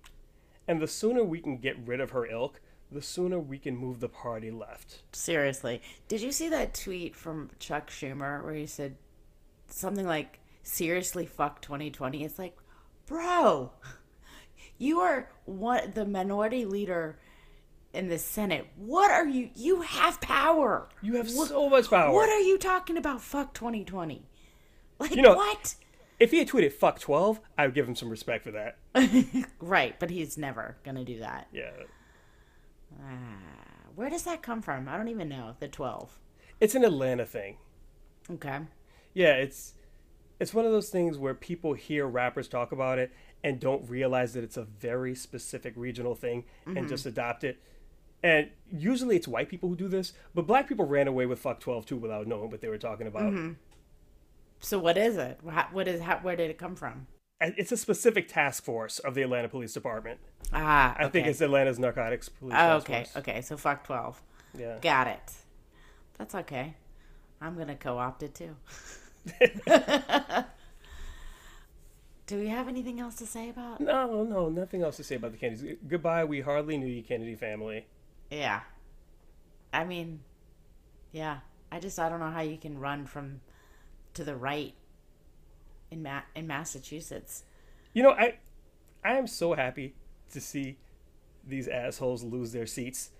And 0.68 0.82
the 0.82 0.88
sooner 0.88 1.22
we 1.22 1.40
can 1.40 1.58
get 1.58 1.76
rid 1.86 2.00
of 2.00 2.10
her 2.10 2.26
ilk, 2.26 2.60
the 2.90 3.02
sooner 3.02 3.38
we 3.38 3.58
can 3.58 3.76
move 3.76 4.00
the 4.00 4.08
party 4.08 4.50
left. 4.50 5.02
Seriously. 5.12 5.80
Did 6.08 6.20
you 6.20 6.32
see 6.32 6.48
that 6.48 6.74
tweet 6.74 7.14
from 7.14 7.50
Chuck 7.58 7.90
Schumer 7.90 8.42
where 8.44 8.54
he 8.54 8.66
said 8.66 8.96
something 9.68 10.06
like, 10.06 10.40
seriously, 10.62 11.26
fuck 11.26 11.62
2020? 11.62 12.24
It's 12.24 12.38
like, 12.38 12.56
bro, 13.06 13.70
you 14.78 15.00
are 15.00 15.30
one, 15.44 15.92
the 15.94 16.04
minority 16.04 16.64
leader 16.64 17.18
in 17.96 18.08
the 18.08 18.18
Senate. 18.18 18.66
What 18.76 19.10
are 19.10 19.26
you? 19.26 19.50
You 19.54 19.80
have 19.80 20.20
power. 20.20 20.88
You 21.02 21.14
have 21.16 21.28
What- 21.32 21.48
so 21.48 21.68
much 21.68 21.88
power. 21.90 22.12
What 22.12 22.28
are 22.28 22.40
you 22.40 22.58
talking 22.58 22.96
about? 22.96 23.20
Fuck 23.22 23.54
2020. 23.54 24.26
Like, 24.98 25.14
You 25.14 25.22
know- 25.22 25.34
what? 25.34 25.74
if 26.20 26.30
he 26.30 26.38
had 26.38 26.48
tweeted 26.48 26.72
fuck 26.72 26.98
12, 27.00 27.40
I 27.58 27.66
would 27.66 27.74
give 27.74 27.88
him 27.88 27.94
some 27.96 28.08
respect 28.10 28.44
for 28.44 28.52
that. 28.52 28.78
Right, 29.60 29.98
but 29.98 30.10
he's 30.10 30.38
never 30.38 30.76
going 30.84 30.96
to 30.96 31.04
do 31.04 31.18
that. 31.20 31.48
Yeah. 31.52 31.70
Ah, 33.02 33.38
where 33.94 34.08
does 34.10 34.22
that 34.24 34.42
come 34.42 34.62
from? 34.62 34.88
I 34.88 34.96
don't 34.96 35.08
even 35.08 35.28
know. 35.28 35.56
The 35.60 35.68
12. 35.68 36.18
It's 36.60 36.74
an 36.74 36.84
Atlanta 36.84 37.26
thing. 37.26 37.56
Okay. 38.30 38.60
Yeah, 39.14 39.34
it's 39.34 39.74
it's 40.40 40.52
one 40.54 40.66
of 40.66 40.72
those 40.72 40.90
things 40.90 41.16
where 41.18 41.34
people 41.34 41.72
hear 41.74 42.06
rappers 42.06 42.48
talk 42.48 42.72
about 42.72 42.98
it 42.98 43.10
and 43.42 43.58
don't 43.60 43.88
realize 43.88 44.34
that 44.34 44.44
it's 44.44 44.56
a 44.58 44.64
very 44.64 45.14
specific 45.14 45.72
regional 45.76 46.14
thing 46.14 46.44
and 46.66 46.88
just 46.88 47.06
adopt 47.06 47.42
it. 47.44 47.58
And 48.26 48.50
usually 48.72 49.14
it's 49.14 49.28
white 49.28 49.48
people 49.48 49.68
who 49.68 49.76
do 49.76 49.86
this, 49.86 50.12
but 50.34 50.48
black 50.48 50.68
people 50.68 50.84
ran 50.84 51.06
away 51.06 51.26
with 51.26 51.38
fuck 51.38 51.60
12 51.60 51.86
too 51.86 51.96
without 51.96 52.26
knowing 52.26 52.50
what 52.50 52.60
they 52.60 52.66
were 52.66 52.76
talking 52.76 53.06
about. 53.06 53.32
So 54.58 54.80
what 54.80 54.98
is 54.98 55.16
it? 55.16 55.38
How, 55.48 55.68
what 55.70 55.86
is 55.86 56.00
how, 56.00 56.18
where 56.18 56.34
did 56.34 56.50
it 56.50 56.58
come 56.58 56.74
from? 56.74 57.06
It's 57.40 57.70
a 57.70 57.76
specific 57.76 58.26
task 58.26 58.64
force 58.64 58.98
of 58.98 59.14
the 59.14 59.22
Atlanta 59.22 59.48
Police 59.48 59.72
Department. 59.72 60.18
Ah, 60.52 60.94
okay. 60.94 61.04
I 61.04 61.08
think 61.08 61.26
it's 61.28 61.40
Atlanta's 61.40 61.78
narcotics 61.78 62.28
police 62.28 62.54
Oh, 62.54 62.56
task 62.80 62.90
okay, 62.90 63.04
force. 63.04 63.16
okay. 63.18 63.40
So 63.42 63.56
fuck 63.56 63.84
12. 63.84 64.20
Yeah. 64.58 64.78
Got 64.82 65.06
it. 65.06 65.32
That's 66.18 66.34
okay. 66.34 66.74
I'm 67.40 67.54
going 67.54 67.68
to 67.68 67.76
co-opt 67.76 68.24
it 68.24 68.34
too. 68.34 68.56
Do 72.26 72.40
we 72.40 72.48
have 72.48 72.66
anything 72.66 72.98
else 72.98 73.14
to 73.16 73.26
say 73.26 73.50
about? 73.50 73.80
No, 73.80 74.24
no, 74.24 74.48
nothing 74.48 74.82
else 74.82 74.96
to 74.96 75.04
say 75.04 75.14
about 75.14 75.30
the 75.30 75.38
Kennedys. 75.38 75.76
Goodbye, 75.86 76.24
we 76.24 76.40
hardly 76.40 76.76
knew 76.76 76.88
you, 76.88 77.04
Kennedy 77.04 77.36
family. 77.36 77.86
Yeah. 78.30 78.60
I 79.72 79.84
mean, 79.84 80.20
yeah. 81.12 81.38
I 81.70 81.80
just 81.80 81.98
I 81.98 82.08
don't 82.08 82.20
know 82.20 82.30
how 82.30 82.40
you 82.42 82.56
can 82.56 82.78
run 82.78 83.06
from 83.06 83.40
to 84.14 84.24
the 84.24 84.36
right 84.36 84.74
in 85.90 86.02
Ma- 86.02 86.22
in 86.34 86.46
Massachusetts. 86.46 87.44
You 87.92 88.02
know, 88.02 88.10
I 88.12 88.38
I 89.04 89.14
am 89.14 89.26
so 89.26 89.54
happy 89.54 89.94
to 90.32 90.40
see 90.40 90.78
these 91.46 91.68
assholes 91.68 92.22
lose 92.24 92.52
their 92.52 92.66
seats. 92.66 93.10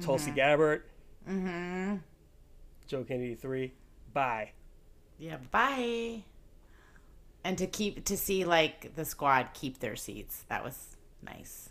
Tulsi 0.00 0.30
Gabbard, 0.30 0.84
Mm-hmm. 1.28 1.96
Joe 2.86 3.02
Kennedy 3.04 3.34
three, 3.34 3.72
bye. 4.12 4.52
Yeah. 5.18 5.38
Bye. 5.50 6.22
And 7.42 7.58
to 7.58 7.66
keep 7.66 8.04
to 8.04 8.16
see 8.16 8.44
like 8.44 8.94
the 8.94 9.04
squad 9.04 9.48
keep 9.52 9.80
their 9.80 9.96
seats. 9.96 10.44
That 10.48 10.62
was 10.62 10.96
nice. 11.22 11.69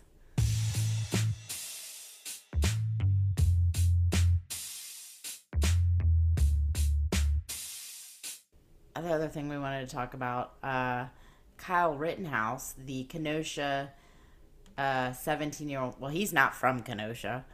The 9.02 9.14
other 9.14 9.28
thing 9.28 9.50
we 9.50 9.58
wanted 9.58 9.88
to 9.88 9.96
talk 9.96 10.14
about, 10.14 10.54
uh, 10.64 11.06
Kyle 11.58 11.94
Rittenhouse, 11.94 12.74
the 12.78 13.04
Kenosha 13.04 13.92
uh, 14.78 15.12
17 15.12 15.68
year 15.70 15.80
old, 15.82 16.00
well, 16.00 16.12
he's 16.12 16.32
not 16.34 16.56
from 16.56 16.82
Kenosha. 16.82 17.46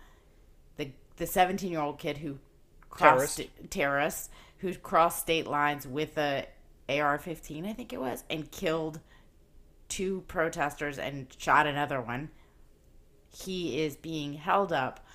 The 0.77 0.91
the 1.17 1.25
17 1.25 1.71
year 1.71 1.81
old 1.81 1.97
kid 1.99 2.17
who 2.19 2.37
crossed 2.89 3.37
Terrorist. 3.37 3.71
terrorist 3.71 4.31
who 4.59 4.73
crossed 4.75 5.19
state 5.19 5.47
lines 5.47 5.87
with 5.87 6.17
a 6.17 6.47
AR-15, 6.87 7.67
I 7.67 7.73
think 7.73 7.91
it 7.93 7.99
was, 7.99 8.23
and 8.29 8.49
killed 8.51 8.99
two 9.89 10.23
protesters 10.27 10.97
and 10.99 11.27
shot 11.37 11.67
another 11.67 11.99
one. 11.99 12.29
He 13.35 13.81
is 13.81 13.95
being 13.95 14.33
held 14.33 14.71
up 14.71 15.05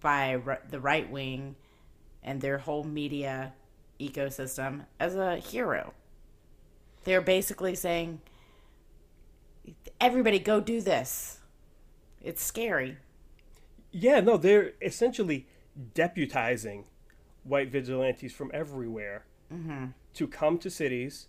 by 0.00 0.40
r- 0.44 0.62
the 0.68 0.80
right 0.80 1.08
wing 1.10 1.56
and 2.22 2.40
their 2.40 2.58
whole 2.58 2.84
media 2.84 3.52
ecosystem 4.00 4.86
as 4.98 5.16
a 5.16 5.36
hero. 5.36 5.92
They're 7.04 7.20
basically 7.20 7.74
saying, 7.74 8.20
everybody 10.00 10.38
go 10.38 10.60
do 10.60 10.80
this. 10.80 11.38
It's 12.22 12.42
scary. 12.42 12.98
Yeah, 13.92 14.20
no, 14.20 14.36
they're 14.36 14.72
essentially 14.82 15.46
deputizing 15.94 16.84
white 17.44 17.70
vigilantes 17.70 18.32
from 18.32 18.50
everywhere 18.52 19.24
mm-hmm. 19.52 19.86
to 20.14 20.26
come 20.26 20.58
to 20.58 20.70
cities 20.70 21.28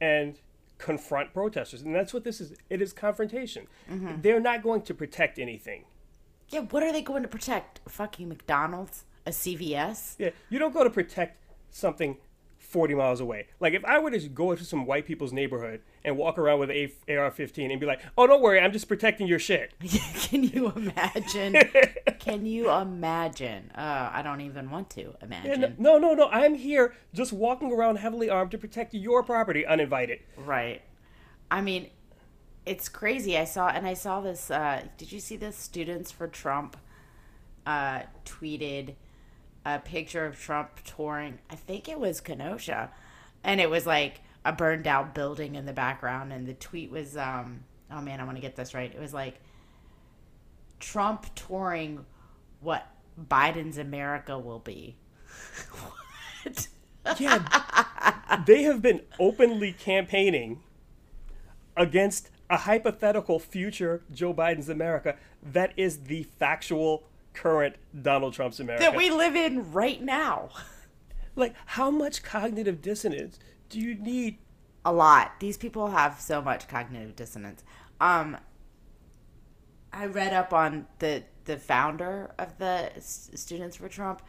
and 0.00 0.40
confront 0.78 1.32
protesters. 1.32 1.82
And 1.82 1.94
that's 1.94 2.12
what 2.12 2.24
this 2.24 2.40
is. 2.40 2.54
It 2.68 2.82
is 2.82 2.92
confrontation. 2.92 3.66
Mm-hmm. 3.90 4.20
They're 4.20 4.40
not 4.40 4.62
going 4.62 4.82
to 4.82 4.94
protect 4.94 5.38
anything. 5.38 5.84
Yeah, 6.48 6.60
what 6.60 6.82
are 6.82 6.92
they 6.92 7.02
going 7.02 7.22
to 7.22 7.28
protect? 7.28 7.80
Fucking 7.88 8.28
McDonald's? 8.28 9.04
A 9.26 9.30
CVS? 9.30 10.16
Yeah, 10.18 10.30
you 10.50 10.58
don't 10.58 10.74
go 10.74 10.84
to 10.84 10.90
protect 10.90 11.38
something 11.74 12.16
40 12.58 12.94
miles 12.94 13.20
away. 13.20 13.46
Like 13.60 13.74
if 13.74 13.84
I 13.84 13.98
were 13.98 14.10
to 14.10 14.28
go 14.28 14.52
into 14.52 14.64
some 14.64 14.86
white 14.86 15.06
people's 15.06 15.32
neighborhood 15.32 15.82
and 16.04 16.16
walk 16.16 16.38
around 16.38 16.60
with 16.60 16.70
a 16.70 16.92
AR-15 17.08 17.70
and 17.70 17.78
be 17.78 17.86
like, 17.86 18.00
"Oh, 18.16 18.26
don't 18.26 18.42
worry, 18.42 18.58
I'm 18.60 18.72
just 18.72 18.88
protecting 18.88 19.26
your 19.26 19.38
shit." 19.38 19.74
Can 20.14 20.44
you 20.44 20.72
imagine? 20.74 21.56
Can 22.18 22.46
you 22.46 22.70
imagine? 22.70 23.70
Uh, 23.74 24.10
I 24.12 24.22
don't 24.22 24.40
even 24.40 24.70
want 24.70 24.90
to 24.90 25.14
imagine. 25.20 25.64
And 25.64 25.78
no, 25.78 25.98
no, 25.98 26.14
no, 26.14 26.28
I'm 26.30 26.54
here 26.54 26.94
just 27.12 27.32
walking 27.32 27.72
around 27.72 27.96
heavily 27.96 28.30
armed 28.30 28.52
to 28.52 28.58
protect 28.58 28.94
your 28.94 29.22
property 29.22 29.66
uninvited. 29.66 30.20
Right. 30.36 30.82
I 31.50 31.60
mean, 31.60 31.90
it's 32.66 32.88
crazy. 32.88 33.36
I 33.36 33.44
saw, 33.44 33.68
and 33.68 33.86
I 33.86 33.94
saw 33.94 34.20
this. 34.20 34.50
Uh, 34.50 34.82
did 34.96 35.12
you 35.12 35.20
see 35.20 35.36
this? 35.36 35.56
Students 35.56 36.10
for 36.10 36.26
Trump 36.26 36.76
uh, 37.66 38.02
tweeted 38.24 38.94
a 39.64 39.78
picture 39.78 40.26
of 40.26 40.38
Trump 40.38 40.70
touring. 40.84 41.38
I 41.50 41.54
think 41.54 41.88
it 41.88 41.98
was 41.98 42.20
Kenosha, 42.20 42.90
and 43.42 43.60
it 43.60 43.70
was 43.70 43.86
like 43.86 44.20
a 44.44 44.52
burned 44.52 44.86
out 44.86 45.14
building 45.14 45.54
in 45.54 45.66
the 45.66 45.72
background. 45.72 46.32
And 46.32 46.46
the 46.46 46.54
tweet 46.54 46.90
was, 46.90 47.16
um, 47.16 47.64
oh 47.90 48.00
man, 48.00 48.20
I 48.20 48.24
want 48.24 48.36
to 48.36 48.42
get 48.42 48.56
this 48.56 48.74
right. 48.74 48.92
It 48.92 49.00
was 49.00 49.14
like 49.14 49.40
Trump 50.80 51.26
touring 51.34 52.04
what 52.60 52.86
Biden's 53.20 53.78
America 53.78 54.38
will 54.38 54.58
be. 54.58 54.96
what? 55.70 56.68
Yeah, 57.18 58.42
they 58.46 58.62
have 58.62 58.80
been 58.80 59.02
openly 59.18 59.72
campaigning 59.72 60.62
against 61.76 62.30
a 62.48 62.58
hypothetical 62.58 63.38
future 63.38 64.02
Joe 64.12 64.32
Biden's 64.32 64.68
America 64.68 65.16
that 65.42 65.72
is 65.76 66.04
the 66.04 66.22
factual 66.22 67.04
current 67.34 67.76
Donald 68.00 68.32
Trump's 68.32 68.60
America. 68.60 68.84
That 68.84 68.96
we 68.96 69.10
live 69.10 69.36
in 69.36 69.72
right 69.72 70.02
now. 70.02 70.48
like, 71.36 71.54
how 71.66 71.90
much 71.90 72.22
cognitive 72.22 72.80
dissonance 72.80 73.38
do 73.68 73.78
you 73.78 73.94
need? 73.94 74.38
a 74.84 74.92
lot. 74.92 75.40
These 75.40 75.56
people 75.56 75.88
have 75.88 76.20
so 76.20 76.42
much 76.42 76.68
cognitive 76.68 77.16
dissonance. 77.16 77.64
Um, 78.00 78.36
I 79.92 80.06
read 80.06 80.32
up 80.32 80.52
on 80.52 80.86
the 80.98 81.24
the 81.44 81.56
founder 81.58 82.32
of 82.38 82.58
the 82.58 82.90
S- 82.96 83.30
Students 83.34 83.76
for 83.76 83.88
Trump. 83.88 84.22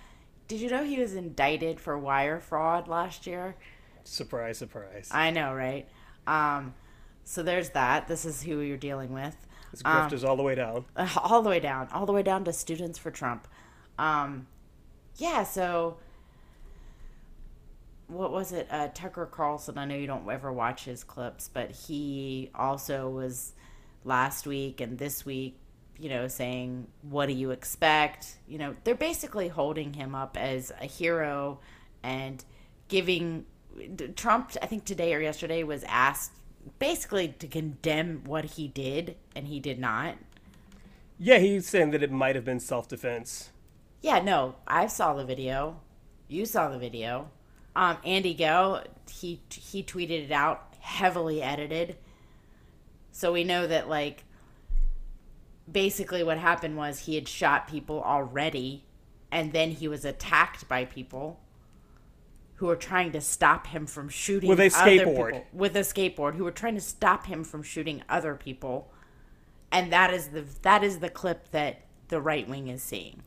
Did 0.47 0.59
you 0.59 0.69
know 0.69 0.83
he 0.83 0.99
was 0.99 1.15
indicted 1.15 1.79
for 1.79 1.97
wire 1.97 2.39
fraud 2.39 2.87
last 2.87 3.25
year? 3.25 3.55
Surprise, 4.03 4.57
surprise. 4.57 5.09
I 5.11 5.31
know, 5.31 5.53
right? 5.53 5.87
Um, 6.27 6.75
so 7.23 7.41
there's 7.41 7.69
that. 7.71 8.07
This 8.07 8.25
is 8.25 8.43
who 8.43 8.59
you're 8.59 8.77
dealing 8.77 9.11
with. 9.11 9.35
This 9.75 9.83
grifters 9.83 10.27
all 10.27 10.35
the 10.35 10.43
way 10.43 10.55
down. 10.55 10.85
all 11.17 11.41
the 11.41 11.49
way 11.49 11.59
down, 11.59 11.87
all 11.91 12.05
the 12.05 12.13
way 12.13 12.23
down 12.23 12.43
to 12.45 12.53
Students 12.53 12.97
for 12.97 13.11
Trump. 13.11 13.47
Um, 13.97 14.47
yeah, 15.17 15.43
so 15.43 15.97
what 18.07 18.31
was 18.31 18.51
it? 18.51 18.67
Uh, 18.69 18.89
Tucker 18.93 19.25
Carlson. 19.25 19.77
I 19.77 19.85
know 19.85 19.95
you 19.95 20.07
don't 20.07 20.29
ever 20.29 20.51
watch 20.51 20.85
his 20.85 21.03
clips, 21.03 21.49
but 21.51 21.71
he 21.71 22.49
also 22.55 23.09
was 23.09 23.53
last 24.03 24.45
week 24.45 24.81
and 24.81 24.97
this 24.97 25.25
week, 25.25 25.57
you 25.97 26.09
know, 26.09 26.27
saying, 26.27 26.87
What 27.01 27.27
do 27.27 27.33
you 27.33 27.51
expect? 27.51 28.37
You 28.47 28.57
know, 28.57 28.75
they're 28.83 28.95
basically 28.95 29.47
holding 29.47 29.93
him 29.93 30.13
up 30.13 30.37
as 30.37 30.71
a 30.81 30.85
hero 30.85 31.59
and 32.03 32.43
giving 32.87 33.45
Trump, 34.15 34.51
I 34.61 34.67
think 34.67 34.85
today 34.85 35.13
or 35.13 35.19
yesterday, 35.19 35.63
was 35.63 35.83
asked 35.87 36.31
basically 36.79 37.29
to 37.39 37.47
condemn 37.47 38.23
what 38.25 38.45
he 38.45 38.67
did, 38.67 39.15
and 39.35 39.47
he 39.47 39.59
did 39.59 39.79
not. 39.79 40.15
Yeah, 41.17 41.37
he's 41.37 41.67
saying 41.67 41.91
that 41.91 42.03
it 42.03 42.11
might 42.11 42.35
have 42.35 42.45
been 42.45 42.59
self 42.59 42.87
defense. 42.87 43.49
Yeah, 44.01 44.21
no, 44.21 44.55
I 44.67 44.87
saw 44.87 45.13
the 45.13 45.25
video. 45.25 45.79
You 46.27 46.45
saw 46.45 46.69
the 46.69 46.77
video. 46.77 47.29
Um, 47.75 47.97
Andy 48.05 48.35
Ngo, 48.35 48.85
he 49.09 49.41
he 49.49 49.83
tweeted 49.83 50.25
it 50.25 50.31
out, 50.31 50.73
heavily 50.79 51.41
edited. 51.41 51.97
So 53.11 53.31
we 53.31 53.43
know 53.43 53.65
that 53.67 53.89
like 53.89 54.23
basically 55.71 56.23
what 56.23 56.37
happened 56.37 56.77
was 56.77 56.99
he 56.99 57.15
had 57.15 57.27
shot 57.27 57.67
people 57.67 58.01
already 58.03 58.83
and 59.31 59.51
then 59.51 59.71
he 59.71 59.87
was 59.87 60.05
attacked 60.05 60.67
by 60.67 60.85
people 60.85 61.39
who 62.55 62.69
are 62.69 62.75
trying 62.75 63.11
to 63.11 63.19
stop 63.21 63.67
him 63.67 63.85
from 63.85 64.07
shooting 64.09 64.49
With 64.49 64.59
a 64.59 64.65
other 64.67 64.91
skateboard. 64.91 65.31
people- 65.33 65.45
with 65.53 65.75
a 65.75 65.81
skateboard 65.81 66.35
who 66.35 66.47
are 66.47 66.51
trying 66.51 66.75
to 66.75 66.81
stop 66.81 67.25
him 67.27 67.43
from 67.43 67.63
shooting 67.63 68.01
other 68.09 68.35
people 68.35 68.91
and 69.71 69.91
that 69.91 70.13
is 70.13 70.29
the 70.29 70.45
that 70.61 70.83
is 70.83 70.99
the 70.99 71.09
clip 71.09 71.49
that 71.51 71.81
the 72.07 72.21
right 72.21 72.47
wing 72.47 72.67
is 72.67 72.81
seeing 72.81 73.21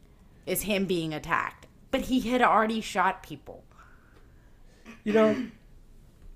is 0.46 0.62
him 0.62 0.86
being 0.86 1.12
attacked 1.12 1.66
but 1.90 2.02
he 2.02 2.20
had 2.20 2.40
already 2.42 2.80
shot 2.80 3.22
people 3.22 3.64
You 5.04 5.12
know, 5.12 5.46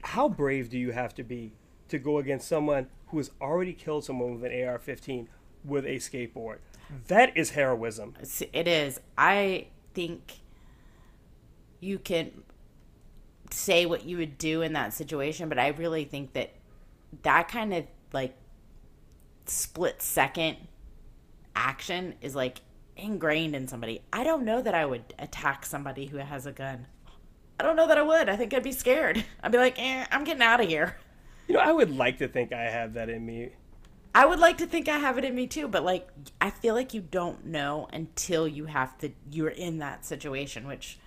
how 0.02 0.28
brave 0.28 0.68
do 0.70 0.78
you 0.78 0.92
have 0.92 1.14
to 1.14 1.22
be 1.22 1.52
to 1.88 1.98
go 1.98 2.18
against 2.18 2.46
someone 2.48 2.88
who 3.08 3.18
has 3.18 3.30
already 3.40 3.72
killed 3.72 4.04
someone 4.04 4.32
with 4.40 4.44
an 4.50 4.66
AR-15 4.66 5.26
with 5.64 5.84
a 5.86 5.96
skateboard? 5.96 6.58
That 7.08 7.36
is 7.36 7.50
heroism. 7.50 8.14
It 8.52 8.66
is. 8.68 9.00
I 9.16 9.66
think 9.94 10.40
you 11.80 11.98
can 11.98 12.42
say 13.52 13.86
what 13.86 14.04
you 14.04 14.16
would 14.18 14.38
do 14.38 14.62
in 14.62 14.72
that 14.72 14.92
situation, 14.92 15.48
but 15.48 15.58
I 15.58 15.68
really 15.68 16.04
think 16.04 16.32
that 16.32 16.52
that 17.22 17.48
kind 17.48 17.74
of 17.74 17.84
like 18.12 18.34
split 19.46 20.00
second 20.00 20.56
action 21.54 22.14
is 22.20 22.34
like 22.34 22.58
ingrained 22.96 23.54
in 23.54 23.68
somebody. 23.68 24.02
I 24.12 24.24
don't 24.24 24.44
know 24.44 24.62
that 24.62 24.74
I 24.74 24.86
would 24.86 25.14
attack 25.18 25.66
somebody 25.66 26.06
who 26.06 26.18
has 26.18 26.46
a 26.46 26.52
gun. 26.52 26.86
I 27.60 27.64
don't 27.64 27.76
know 27.76 27.86
that 27.86 27.98
I 27.98 28.02
would. 28.02 28.28
I 28.28 28.36
think 28.36 28.54
I'd 28.54 28.62
be 28.62 28.72
scared. 28.72 29.24
I'd 29.42 29.52
be 29.52 29.58
like, 29.58 29.78
eh, 29.78 30.06
I'm 30.10 30.24
getting 30.24 30.42
out 30.42 30.60
of 30.60 30.68
here. 30.68 30.96
You 31.48 31.54
know, 31.54 31.60
I 31.60 31.72
would 31.72 31.96
like 31.96 32.18
to 32.18 32.28
think 32.28 32.52
I 32.52 32.62
have 32.62 32.94
that 32.94 33.08
in 33.08 33.24
me. 33.26 33.50
I 34.14 34.26
would 34.26 34.38
like 34.38 34.58
to 34.58 34.66
think 34.66 34.88
I 34.88 34.98
have 34.98 35.16
it 35.16 35.24
in 35.24 35.34
me 35.34 35.46
too, 35.46 35.68
but 35.68 35.84
like 35.84 36.08
I 36.40 36.50
feel 36.50 36.74
like 36.74 36.92
you 36.92 37.00
don't 37.00 37.46
know 37.46 37.88
until 37.92 38.46
you 38.46 38.66
have 38.66 38.98
to 38.98 39.10
you're 39.30 39.48
in 39.48 39.78
that 39.78 40.04
situation, 40.04 40.66
which 40.66 40.98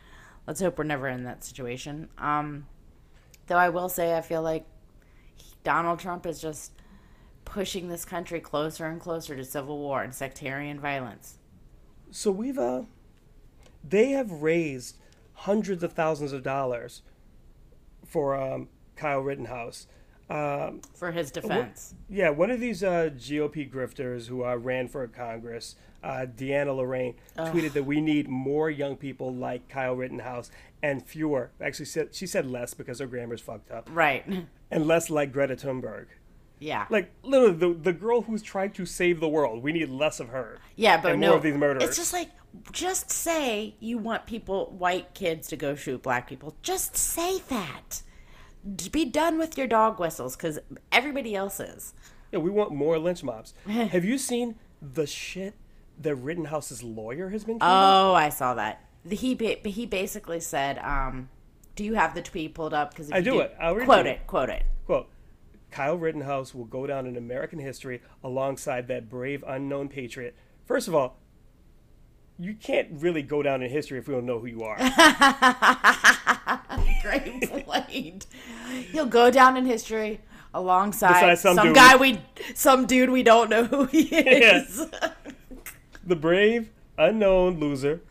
let's 0.47 0.61
hope 0.61 0.77
we're 0.77 0.83
never 0.83 1.07
in 1.07 1.23
that 1.23 1.43
situation. 1.43 2.09
Um 2.17 2.67
though 3.47 3.57
I 3.57 3.69
will 3.69 3.89
say 3.89 4.17
I 4.17 4.21
feel 4.21 4.41
like 4.41 4.65
Donald 5.63 5.99
Trump 5.99 6.25
is 6.25 6.41
just 6.41 6.71
pushing 7.43 7.89
this 7.89 8.05
country 8.05 8.39
closer 8.39 8.85
and 8.85 8.99
closer 8.99 9.35
to 9.35 9.43
civil 9.43 9.77
war 9.77 10.03
and 10.03 10.13
sectarian 10.13 10.79
violence. 10.79 11.37
So 12.11 12.31
we've 12.31 12.59
uh 12.59 12.83
they 13.87 14.11
have 14.11 14.31
raised 14.31 14.97
hundreds 15.33 15.83
of 15.83 15.93
thousands 15.93 16.31
of 16.31 16.43
dollars 16.43 17.01
for 18.05 18.35
um, 18.35 18.69
Kyle 18.95 19.19
Rittenhouse. 19.19 19.87
Um, 20.29 20.81
For 20.95 21.11
his 21.11 21.29
defense. 21.31 21.93
yeah, 22.09 22.29
one 22.29 22.49
of 22.49 22.59
these 22.59 22.83
uh, 22.83 23.09
GOP 23.15 23.71
grifters 23.71 24.27
who 24.27 24.43
uh, 24.43 24.55
ran 24.55 24.87
for 24.87 25.07
Congress, 25.07 25.75
uh, 26.03 26.25
Deanna 26.35 26.75
Lorraine, 26.75 27.13
tweeted 27.37 27.73
that 27.73 27.83
we 27.83 28.01
need 28.01 28.27
more 28.27 28.69
young 28.69 28.95
people 28.95 29.33
like 29.33 29.67
Kyle 29.69 29.95
Rittenhouse 29.95 30.49
and 30.81 31.05
fewer. 31.05 31.51
Actually, 31.61 31.85
said, 31.85 32.15
she 32.15 32.25
said 32.25 32.45
less 32.47 32.73
because 32.73 32.99
her 32.99 33.05
grammar's 33.07 33.41
fucked 33.41 33.69
up, 33.71 33.87
Right. 33.93 34.25
and 34.71 34.87
less 34.87 35.09
like 35.11 35.31
Greta 35.31 35.55
Thunberg. 35.55 36.05
Yeah. 36.57 36.85
Like 36.89 37.11
literally, 37.21 37.53
the 37.57 37.73
the 37.73 37.93
girl 37.93 38.21
who's 38.21 38.41
trying 38.41 38.71
to 38.71 38.85
save 38.85 39.19
the 39.19 39.27
world. 39.27 39.61
We 39.61 39.73
need 39.73 39.89
less 39.89 40.19
of 40.21 40.29
her. 40.29 40.57
Yeah, 40.77 40.99
but 41.01 41.11
and 41.11 41.21
no, 41.21 41.27
more 41.29 41.37
of 41.37 41.43
these 41.43 41.53
murderers. 41.55 41.83
It's 41.83 41.97
just 41.97 42.13
like, 42.13 42.29
just 42.71 43.11
say 43.11 43.75
you 43.81 43.97
want 43.97 44.25
people, 44.25 44.73
white 44.77 45.13
kids, 45.13 45.49
to 45.49 45.57
go 45.57 45.75
shoot 45.75 46.01
black 46.01 46.27
people. 46.29 46.55
Just 46.63 46.95
say 46.95 47.41
that. 47.49 48.01
Be 48.91 49.05
done 49.05 49.37
with 49.37 49.57
your 49.57 49.67
dog 49.67 49.99
whistles, 49.99 50.35
because 50.35 50.59
everybody 50.91 51.35
else 51.35 51.59
is. 51.59 51.93
Yeah, 52.31 52.39
we 52.39 52.49
want 52.49 52.71
more 52.71 52.97
lynch 52.97 53.23
mobs. 53.23 53.53
Have 53.67 54.03
you 54.03 54.17
seen 54.17 54.55
the 54.81 55.05
shit 55.05 55.53
that 56.01 56.15
Rittenhouse's 56.15 56.81
lawyer 56.83 57.29
has 57.29 57.43
been? 57.43 57.57
Oh, 57.61 58.11
Oh, 58.11 58.13
I 58.13 58.29
saw 58.29 58.53
that. 58.55 58.81
He 59.09 59.35
ba- 59.35 59.57
he 59.69 59.85
basically 59.85 60.39
said, 60.39 60.79
um, 60.79 61.29
"Do 61.75 61.83
you 61.83 61.93
have 61.93 62.15
the 62.15 62.23
tweet 62.23 62.55
pulled 62.55 62.73
up? 62.73 62.89
Because 62.89 63.11
I 63.11 63.21
do 63.21 63.39
it. 63.41 63.55
I'll 63.59 63.75
read 63.75 63.85
quote 63.85 64.05
you. 64.05 64.11
it. 64.13 64.25
Quote 64.25 64.49
it. 64.49 64.63
Quote: 64.87 65.09
Kyle 65.69 65.95
Rittenhouse 65.97 66.55
will 66.55 66.65
go 66.65 66.87
down 66.87 67.05
in 67.05 67.15
American 67.15 67.59
history 67.59 68.01
alongside 68.23 68.87
that 68.87 69.09
brave 69.09 69.43
unknown 69.47 69.89
patriot. 69.89 70.35
First 70.65 70.87
of 70.87 70.95
all, 70.95 71.17
you 72.37 72.53
can't 72.53 72.89
really 72.93 73.21
go 73.21 73.41
down 73.41 73.61
in 73.61 73.69
history 73.69 73.97
if 73.97 74.07
we 74.07 74.13
don't 74.13 74.25
know 74.25 74.39
who 74.39 74.47
you 74.47 74.63
are. 74.63 74.77
Great 77.01 77.49
point. 77.49 78.25
He'll 78.91 79.05
go 79.05 79.29
down 79.31 79.57
in 79.57 79.65
history 79.65 80.19
alongside 80.53 81.13
Besides 81.13 81.41
some, 81.41 81.55
some 81.55 81.73
guy 81.73 81.95
we, 81.95 82.19
some 82.53 82.85
dude 82.85 83.09
we 83.09 83.23
don't 83.23 83.49
know 83.49 83.63
who 83.65 83.85
he 83.85 84.03
is. 84.15 84.85
the 86.05 86.15
brave 86.15 86.69
unknown 86.97 87.59
loser 87.59 88.01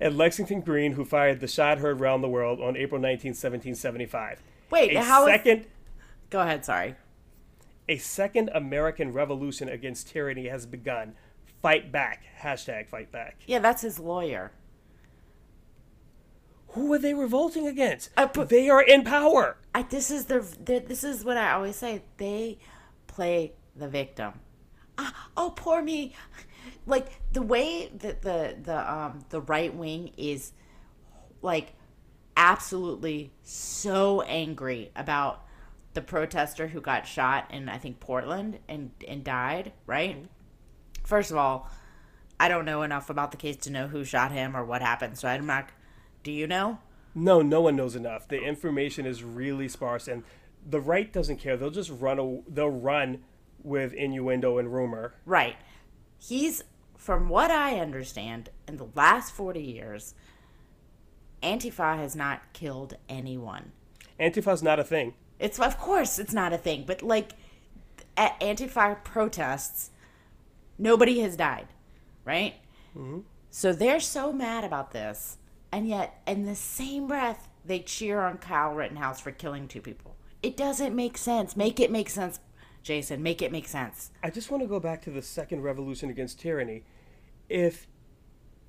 at 0.00 0.14
Lexington 0.14 0.60
Green 0.60 0.92
who 0.92 1.04
fired 1.04 1.40
the 1.40 1.48
shot 1.48 1.78
heard 1.78 2.00
round 2.00 2.22
the 2.24 2.28
world 2.28 2.60
on 2.60 2.76
April 2.76 3.00
19, 3.00 3.30
1775. 3.30 4.42
Wait, 4.70 4.96
a 4.96 5.02
how 5.02 5.26
is- 5.26 5.34
second 5.34 5.66
go 6.30 6.40
ahead. 6.40 6.64
Sorry. 6.64 6.94
A 7.88 7.98
second 7.98 8.50
American 8.54 9.12
revolution 9.12 9.68
against 9.68 10.08
tyranny 10.08 10.48
has 10.48 10.66
begun. 10.66 11.14
Fight 11.64 11.90
back. 11.90 12.24
Hashtag 12.42 12.90
fight 12.90 13.10
back. 13.10 13.40
Yeah, 13.46 13.58
that's 13.58 13.80
his 13.80 13.98
lawyer. 13.98 14.52
Who 16.72 16.92
are 16.92 16.98
they 16.98 17.14
revolting 17.14 17.66
against? 17.66 18.10
Uh, 18.18 18.26
but- 18.26 18.50
they 18.50 18.68
are 18.68 18.82
in 18.82 19.02
power. 19.02 19.56
I, 19.74 19.84
this 19.84 20.10
is 20.10 20.26
their, 20.26 20.42
their. 20.42 20.80
This 20.80 21.02
is 21.02 21.24
what 21.24 21.38
I 21.38 21.52
always 21.52 21.76
say. 21.76 22.02
They 22.18 22.58
play 23.06 23.54
the 23.74 23.88
victim. 23.88 24.40
Ah, 24.98 25.30
oh, 25.38 25.54
poor 25.56 25.80
me. 25.80 26.14
Like 26.84 27.06
the 27.32 27.40
way 27.40 27.90
that 27.96 28.20
the 28.20 28.58
the 28.62 28.92
um 28.92 29.24
the 29.30 29.40
right 29.40 29.74
wing 29.74 30.10
is, 30.18 30.52
like, 31.40 31.72
absolutely 32.36 33.32
so 33.42 34.20
angry 34.20 34.90
about 34.94 35.46
the 35.94 36.02
protester 36.02 36.68
who 36.68 36.82
got 36.82 37.06
shot 37.06 37.50
in 37.50 37.70
I 37.70 37.78
think 37.78 38.00
Portland 38.00 38.58
and 38.68 38.90
and 39.08 39.24
died. 39.24 39.72
Right. 39.86 40.28
First 41.04 41.30
of 41.30 41.36
all, 41.36 41.70
I 42.40 42.48
don't 42.48 42.64
know 42.64 42.82
enough 42.82 43.10
about 43.10 43.30
the 43.30 43.36
case 43.36 43.56
to 43.58 43.70
know 43.70 43.86
who 43.88 44.04
shot 44.04 44.32
him 44.32 44.56
or 44.56 44.64
what 44.64 44.82
happened. 44.82 45.18
So 45.18 45.28
I'm 45.28 45.46
not. 45.46 45.68
Do 46.22 46.32
you 46.32 46.46
know? 46.46 46.78
No, 47.14 47.42
no 47.42 47.60
one 47.60 47.76
knows 47.76 47.94
enough. 47.94 48.26
The 48.26 48.42
information 48.42 49.06
is 49.06 49.22
really 49.22 49.68
sparse, 49.68 50.08
and 50.08 50.24
the 50.68 50.80
right 50.80 51.12
doesn't 51.12 51.36
care. 51.36 51.56
They'll 51.56 51.70
just 51.70 51.90
run. 51.90 52.18
A, 52.18 52.40
they'll 52.50 52.70
run 52.70 53.22
with 53.62 53.92
innuendo 53.92 54.58
and 54.58 54.72
rumor. 54.72 55.14
Right. 55.24 55.56
He's, 56.18 56.64
from 56.96 57.28
what 57.28 57.50
I 57.50 57.78
understand, 57.78 58.50
in 58.66 58.76
the 58.76 58.88
last 58.94 59.32
40 59.32 59.60
years, 59.60 60.14
Antifa 61.42 61.96
has 61.98 62.16
not 62.16 62.40
killed 62.52 62.96
anyone. 63.08 63.72
Antifa's 64.18 64.62
not 64.62 64.78
a 64.78 64.84
thing. 64.84 65.14
It's, 65.38 65.58
of 65.58 65.78
course, 65.78 66.18
it's 66.18 66.32
not 66.32 66.52
a 66.52 66.58
thing, 66.58 66.84
but 66.86 67.02
like 67.02 67.32
at 68.16 68.38
Antifa 68.40 69.02
protests, 69.04 69.90
nobody 70.78 71.20
has 71.20 71.36
died, 71.36 71.68
right? 72.24 72.54
So 73.50 73.72
they're 73.72 74.00
so 74.00 74.32
mad 74.32 74.64
about 74.64 74.92
this, 74.92 75.38
and 75.72 75.88
yet, 75.88 76.22
in 76.26 76.44
the 76.44 76.54
same 76.54 77.06
breath, 77.08 77.48
they 77.64 77.80
cheer 77.80 78.20
on 78.20 78.38
Kyle 78.38 78.72
Rittenhouse 78.74 79.20
for 79.20 79.30
killing 79.32 79.66
two 79.68 79.80
people. 79.80 80.16
It 80.42 80.56
doesn't 80.56 80.94
make 80.94 81.16
sense. 81.18 81.56
Make 81.56 81.80
it 81.80 81.90
make 81.90 82.08
sense, 82.10 82.38
Jason. 82.82 83.22
Make 83.22 83.42
it 83.42 83.50
make 83.50 83.66
sense. 83.66 84.10
I 84.22 84.30
just 84.30 84.50
want 84.50 84.62
to 84.62 84.68
go 84.68 84.78
back 84.78 85.02
to 85.02 85.10
the 85.10 85.22
second 85.22 85.62
revolution 85.62 86.10
against 86.10 86.38
tyranny. 86.38 86.84
If 87.48 87.86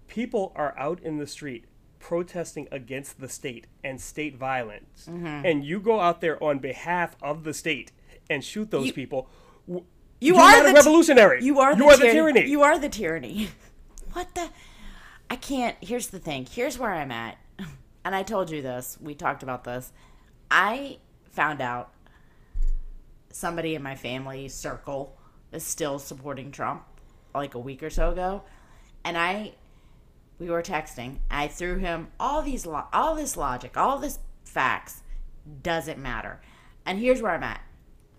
people 0.08 0.54
are 0.56 0.74
out 0.78 1.02
in 1.04 1.18
the 1.18 1.28
street 1.28 1.66
protesting 2.00 2.68
against 2.72 3.20
the 3.20 3.28
state 3.30 3.68
and 3.84 4.00
state 4.00 4.36
violence, 4.38 5.08
Mm-hmm. 5.10 5.26
and 5.46 5.66
you 5.66 5.80
go 5.80 6.00
out 6.00 6.22
there 6.22 6.42
on 6.44 6.60
behalf 6.60 7.16
of 7.22 7.44
the 7.44 7.54
state 7.54 7.92
and 8.30 8.44
shoot 8.44 8.72
those 8.72 8.88
You- 8.88 8.94
people, 8.94 9.30
You 10.20 10.34
you're 10.36 10.42
are 10.42 10.64
not 10.64 10.68
the 10.68 10.74
revolutionary. 10.74 11.44
you 11.44 11.60
are 11.60 11.76
the, 11.76 11.84
you 11.84 11.90
are 11.90 11.98
the 11.98 12.04
tyranny. 12.04 12.34
tyranny. 12.34 12.50
You 12.52 12.62
are 12.64 12.80
the 12.80 12.90
tyranny. 12.90 13.50
What 14.14 14.34
the? 14.34 14.50
I 15.30 15.36
can't. 15.36 15.76
Here's 15.82 16.08
the 16.08 16.20
thing. 16.20 16.48
Here's 16.50 16.80
where 16.80 16.94
I'm 16.94 17.12
at. 17.12 17.38
And 18.06 18.16
I 18.16 18.24
told 18.24 18.50
you 18.50 18.62
this. 18.62 18.98
We 19.02 19.14
talked 19.14 19.44
about 19.44 19.66
this. 19.66 19.92
I 20.50 21.00
found 21.32 21.60
out 21.60 21.92
somebody 23.30 23.76
in 23.76 23.84
my 23.84 23.96
family 23.96 24.48
circle 24.48 25.18
is 25.52 25.64
still 25.66 26.00
supporting 26.00 26.50
Trump 26.52 26.84
like 27.34 27.56
a 27.56 27.60
week 27.60 27.84
or 27.84 27.90
so 27.90 28.12
ago. 28.12 28.44
And 29.04 29.18
I 29.18 29.56
we 30.40 30.50
were 30.50 30.62
texting. 30.64 31.18
I 31.30 31.48
threw 31.50 31.78
him 31.78 32.08
all 32.18 32.42
these 32.42 32.66
lo- 32.66 32.88
all 32.94 33.16
this 33.16 33.36
logic, 33.36 33.76
all 33.76 34.00
this 34.00 34.20
facts 34.46 35.02
doesn't 35.62 36.00
matter. 36.00 36.40
And 36.86 37.00
here's 37.00 37.22
where 37.22 37.34
I'm 37.34 37.44
at. 37.44 37.62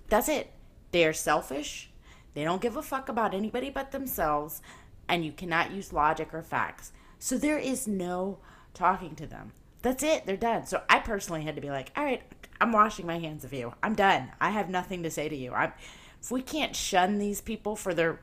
That's 0.08 0.28
it. 0.28 0.52
They 0.92 1.04
are 1.04 1.12
selfish. 1.12 1.90
They 2.34 2.44
don't 2.44 2.62
give 2.62 2.76
a 2.76 2.82
fuck 2.82 3.08
about 3.08 3.34
anybody 3.34 3.70
but 3.70 3.92
themselves, 3.92 4.60
and 5.08 5.24
you 5.24 5.32
cannot 5.32 5.72
use 5.72 5.92
logic 5.92 6.34
or 6.34 6.42
facts. 6.42 6.92
So 7.18 7.38
there 7.38 7.58
is 7.58 7.88
no 7.88 8.38
talking 8.74 9.14
to 9.16 9.26
them. 9.26 9.52
That's 9.82 10.02
it. 10.02 10.26
They're 10.26 10.36
done. 10.36 10.66
So 10.66 10.82
I 10.88 10.98
personally 10.98 11.42
had 11.42 11.54
to 11.54 11.62
be 11.62 11.70
like, 11.70 11.92
all 11.96 12.04
right, 12.04 12.22
I'm 12.60 12.72
washing 12.72 13.06
my 13.06 13.18
hands 13.18 13.44
of 13.44 13.52
you. 13.52 13.74
I'm 13.82 13.94
done. 13.94 14.32
I 14.40 14.50
have 14.50 14.68
nothing 14.68 15.02
to 15.02 15.10
say 15.10 15.28
to 15.28 15.36
you. 15.36 15.52
I'm, 15.52 15.72
if 16.20 16.30
we 16.30 16.42
can't 16.42 16.74
shun 16.74 17.18
these 17.18 17.40
people 17.40 17.76
for 17.76 17.94
their 17.94 18.20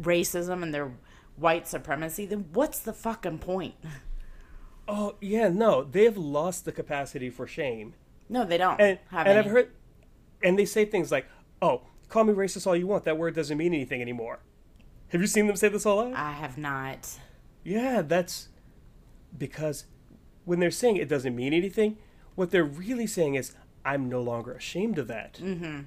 racism 0.00 0.62
and 0.62 0.72
their 0.72 0.92
white 1.36 1.68
supremacy, 1.68 2.26
then 2.26 2.46
what's 2.52 2.78
the 2.78 2.92
fucking 2.92 3.38
point? 3.38 3.74
Oh 4.86 5.14
yeah, 5.18 5.48
no, 5.48 5.82
they 5.82 6.04
have 6.04 6.18
lost 6.18 6.66
the 6.66 6.72
capacity 6.72 7.30
for 7.30 7.46
shame. 7.46 7.94
No, 8.28 8.44
they 8.44 8.58
don't. 8.58 8.78
And 8.78 8.98
and. 9.10 9.38
I've 9.38 9.46
heard, 9.46 9.70
and 10.42 10.58
they 10.58 10.66
say 10.66 10.84
things 10.84 11.10
like, 11.10 11.26
"Oh, 11.62 11.84
call 12.14 12.24
me 12.24 12.32
racist 12.32 12.66
all 12.66 12.76
you 12.76 12.86
want. 12.86 13.04
That 13.04 13.18
word 13.18 13.34
doesn't 13.34 13.58
mean 13.58 13.74
anything 13.74 14.00
anymore." 14.00 14.38
Have 15.08 15.20
you 15.20 15.26
seen 15.26 15.46
them 15.46 15.56
say 15.56 15.68
this 15.68 15.84
all 15.84 15.96
lot? 15.96 16.14
I 16.14 16.32
have 16.32 16.56
not. 16.56 17.18
Yeah, 17.64 18.02
that's 18.02 18.48
because 19.36 19.86
when 20.44 20.60
they're 20.60 20.70
saying 20.70 20.96
it 20.96 21.08
doesn't 21.08 21.34
mean 21.34 21.52
anything, 21.52 21.98
what 22.36 22.50
they're 22.50 22.64
really 22.64 23.06
saying 23.06 23.34
is, 23.34 23.54
"I'm 23.84 24.08
no 24.08 24.22
longer 24.22 24.52
ashamed 24.52 24.98
of 24.98 25.08
that." 25.08 25.34
Mm-hmm. 25.34 25.80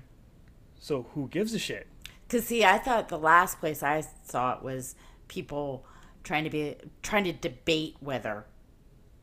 So 0.79 1.07
who 1.13 1.27
gives 1.29 1.53
a 1.53 1.59
shit? 1.59 1.87
Cause 2.29 2.45
see, 2.45 2.65
I 2.65 2.77
thought 2.77 3.07
the 3.07 3.17
last 3.17 3.59
place 3.59 3.81
I 3.81 4.03
saw 4.23 4.57
it 4.57 4.61
was 4.61 4.95
people 5.29 5.85
trying 6.23 6.43
to 6.43 6.49
be 6.49 6.75
trying 7.01 7.23
to 7.23 7.31
debate 7.31 7.95
whether 8.01 8.45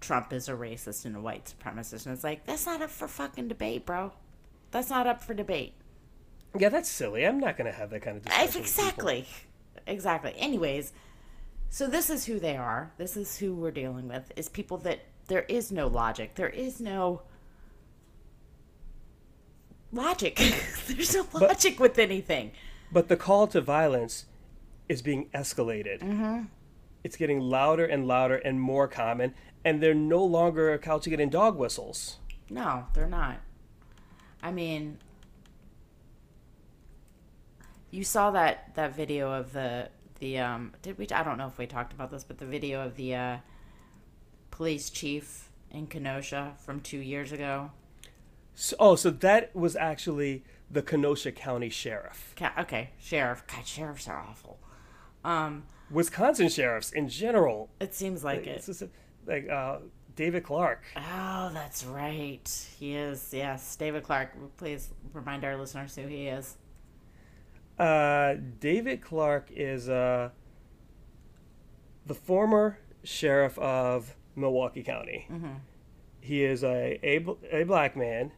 Trump 0.01 0.33
is 0.33 0.49
a 0.49 0.53
racist 0.53 1.05
and 1.05 1.14
a 1.17 1.21
white 1.21 1.53
supremacist, 1.53 2.07
and 2.07 2.14
it's 2.14 2.25
like 2.25 2.47
that's 2.47 2.67
not 2.67 2.81
up 2.81 2.90
for 2.90 3.09
fucking 3.09 3.49
debate, 3.49 3.85
bro. 3.85 4.12
That's 4.71 4.90
not 4.90 5.07
up 5.07 5.23
for 5.23 5.35
debate. 5.35 5.75
Yeah, 6.57 6.69
that's 6.69 6.88
silly. 6.88 7.27
I'm 7.27 7.40
not 7.40 7.57
going 7.57 7.71
to 7.71 7.77
have 7.77 7.90
that 7.90 8.03
kind 8.03 8.17
of 8.17 8.25
discussion. 8.25 8.61
Exactly, 8.61 9.27
exactly. 9.87 10.35
Anyways, 10.37 10.93
so 11.71 11.87
this 11.87 12.11
is 12.11 12.27
who 12.27 12.38
they 12.38 12.57
are. 12.57 12.93
This 12.99 13.17
is 13.17 13.38
who 13.38 13.55
we're 13.55 13.73
dealing 13.73 14.09
with. 14.09 14.33
Is 14.37 14.49
people 14.49 14.79
that 14.79 15.01
there 15.27 15.43
is 15.43 15.73
no 15.73 15.87
logic. 15.87 16.35
There 16.35 16.49
is 16.49 16.81
no 16.81 17.23
logic. 19.90 20.37
There's 20.87 21.14
no 21.14 21.27
logic 21.33 21.81
with 21.81 21.99
anything. 21.99 22.53
But 22.93 23.09
the 23.09 23.17
call 23.17 23.47
to 23.49 23.61
violence 23.61 24.27
is 24.88 25.03
being 25.03 25.29
escalated. 25.35 26.01
Mm-hmm. 26.01 26.43
It's 27.03 27.17
getting 27.17 27.40
louder 27.40 27.85
and 27.85 28.07
louder 28.07 28.37
and 28.37 28.61
more 28.61 28.88
common, 28.88 29.35
and 29.64 29.83
they're 29.83 29.95
no 29.95 30.25
longer 30.25 30.77
couching 30.79 31.12
it 31.12 31.21
in 31.21 31.31
dog 31.31 31.57
whistles. 31.57 32.19
No, 32.51 32.87
they're 32.95 33.07
not. 33.07 33.40
I 34.43 34.53
mean, 34.53 34.99
you 37.95 38.03
saw 38.03 38.33
that 38.33 38.75
that 38.75 38.95
video 38.95 39.33
of 39.33 39.53
the 39.53 39.89
the 40.19 40.39
um 40.39 40.73
did 40.83 40.99
we 40.99 41.09
I 41.11 41.23
don't 41.23 41.39
know 41.39 41.47
if 41.47 41.59
we 41.59 41.67
talked 41.67 41.93
about 41.93 42.11
this, 42.11 42.25
but 42.25 42.39
the 42.39 42.47
video 42.47 42.85
of 42.85 42.97
the 42.97 43.15
uh 43.15 43.37
police 44.51 44.91
chief 44.91 45.51
in 45.71 45.87
Kenosha 45.87 46.55
from 46.59 46.81
2 46.81 46.99
years 46.99 47.33
ago. 47.33 47.71
So, 48.55 48.77
oh, 48.79 48.95
so 48.95 49.11
that 49.11 49.55
was 49.55 49.75
actually 49.75 50.45
the 50.71 50.83
Kenosha 50.83 51.33
County 51.33 51.69
Sheriff. 51.69 52.35
Okay, 52.59 52.91
sheriff. 52.99 53.45
God, 53.47 53.67
sheriffs 53.67 54.09
are 54.09 54.19
awful. 54.19 54.59
Um 55.25 55.65
Wisconsin 55.91 56.49
sheriffs 56.49 56.91
in 56.93 57.09
general. 57.09 57.71
it 57.79 57.95
seems 57.95 58.25
like 58.25 58.47
it. 58.47 58.69
like 59.27 59.49
uh, 59.49 59.79
David 60.17 60.43
Clarke. 60.43 60.85
Oh, 60.97 61.51
that's 61.53 61.85
right. 61.85 62.49
He 62.79 62.95
is. 62.95 63.31
Yes, 63.33 63.77
David 63.77 64.03
Clarke. 64.03 64.33
Please 64.57 64.89
remind 65.13 65.45
our 65.45 65.57
listeners 65.57 65.95
who 65.95 66.07
he 66.07 66.27
is. 66.27 66.57
Uh, 67.79 68.35
David 68.61 69.01
Clarke 69.03 69.51
is 69.51 69.89
uh, 69.89 70.31
the 72.07 72.15
former 72.15 72.79
sheriff 73.03 73.59
of 73.59 74.15
Milwaukee 74.37 74.83
County. 74.83 75.27
He 76.21 76.43
is 76.45 76.65
a, 76.65 76.99
a 77.03 77.25
a 77.51 77.65
black 77.65 77.97
man 77.97 78.33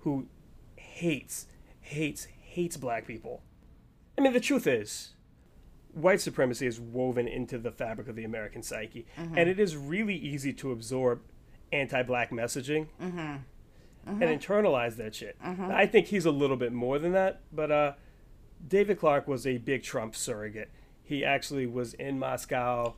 who 0.00 0.26
hates, 0.76 1.46
hates, 1.80 2.26
hates 2.40 2.76
black 2.76 3.06
people. 3.06 3.42
I 4.18 4.20
mean, 4.20 4.32
the 4.32 4.40
truth 4.40 4.66
is, 4.66 5.12
white 5.92 6.20
supremacy 6.20 6.66
is 6.66 6.78
woven 6.80 7.26
into 7.28 7.58
the 7.58 7.70
fabric 7.70 8.08
of 8.08 8.16
the 8.16 8.24
American 8.24 8.62
psyche, 8.62 9.06
and 9.16 9.48
it 9.48 9.58
is 9.58 9.76
really 9.76 10.14
easy 10.16 10.52
to 10.54 10.72
absorb 10.72 11.20
anti-black 11.72 12.30
messaging 12.30 12.88
and 14.06 14.20
internalize 14.40 14.96
that 14.96 15.14
shit. 15.14 15.36
I 15.70 15.86
think 15.86 16.06
he's 16.08 16.26
a 16.26 16.30
little 16.30 16.56
bit 16.56 16.72
more 16.72 16.98
than 16.98 17.12
that, 17.12 17.40
but 17.52 17.70
uh, 17.72 17.92
David 18.66 18.98
Clarke 18.98 19.26
was 19.28 19.46
a 19.46 19.58
big 19.58 19.82
Trump 19.82 20.14
surrogate. 20.16 20.70
He 21.02 21.24
actually 21.24 21.66
was 21.66 21.94
in 21.94 22.18
Moscow. 22.18 22.94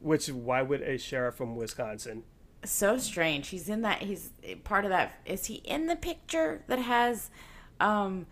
Which 0.00 0.28
why 0.28 0.62
would 0.62 0.82
a 0.82 0.98
sheriff 0.98 1.34
from 1.36 1.56
Wisconsin? 1.56 2.22
so 2.64 2.98
strange. 2.98 3.48
He's 3.48 3.68
in 3.68 3.82
that. 3.82 4.02
He's 4.02 4.30
part 4.64 4.84
of 4.84 4.90
that. 4.90 5.12
Is 5.24 5.46
he 5.46 5.56
in 5.56 5.86
the 5.86 5.94
picture 5.96 6.62
that 6.66 6.80
has 6.80 7.30
um, 7.80 8.26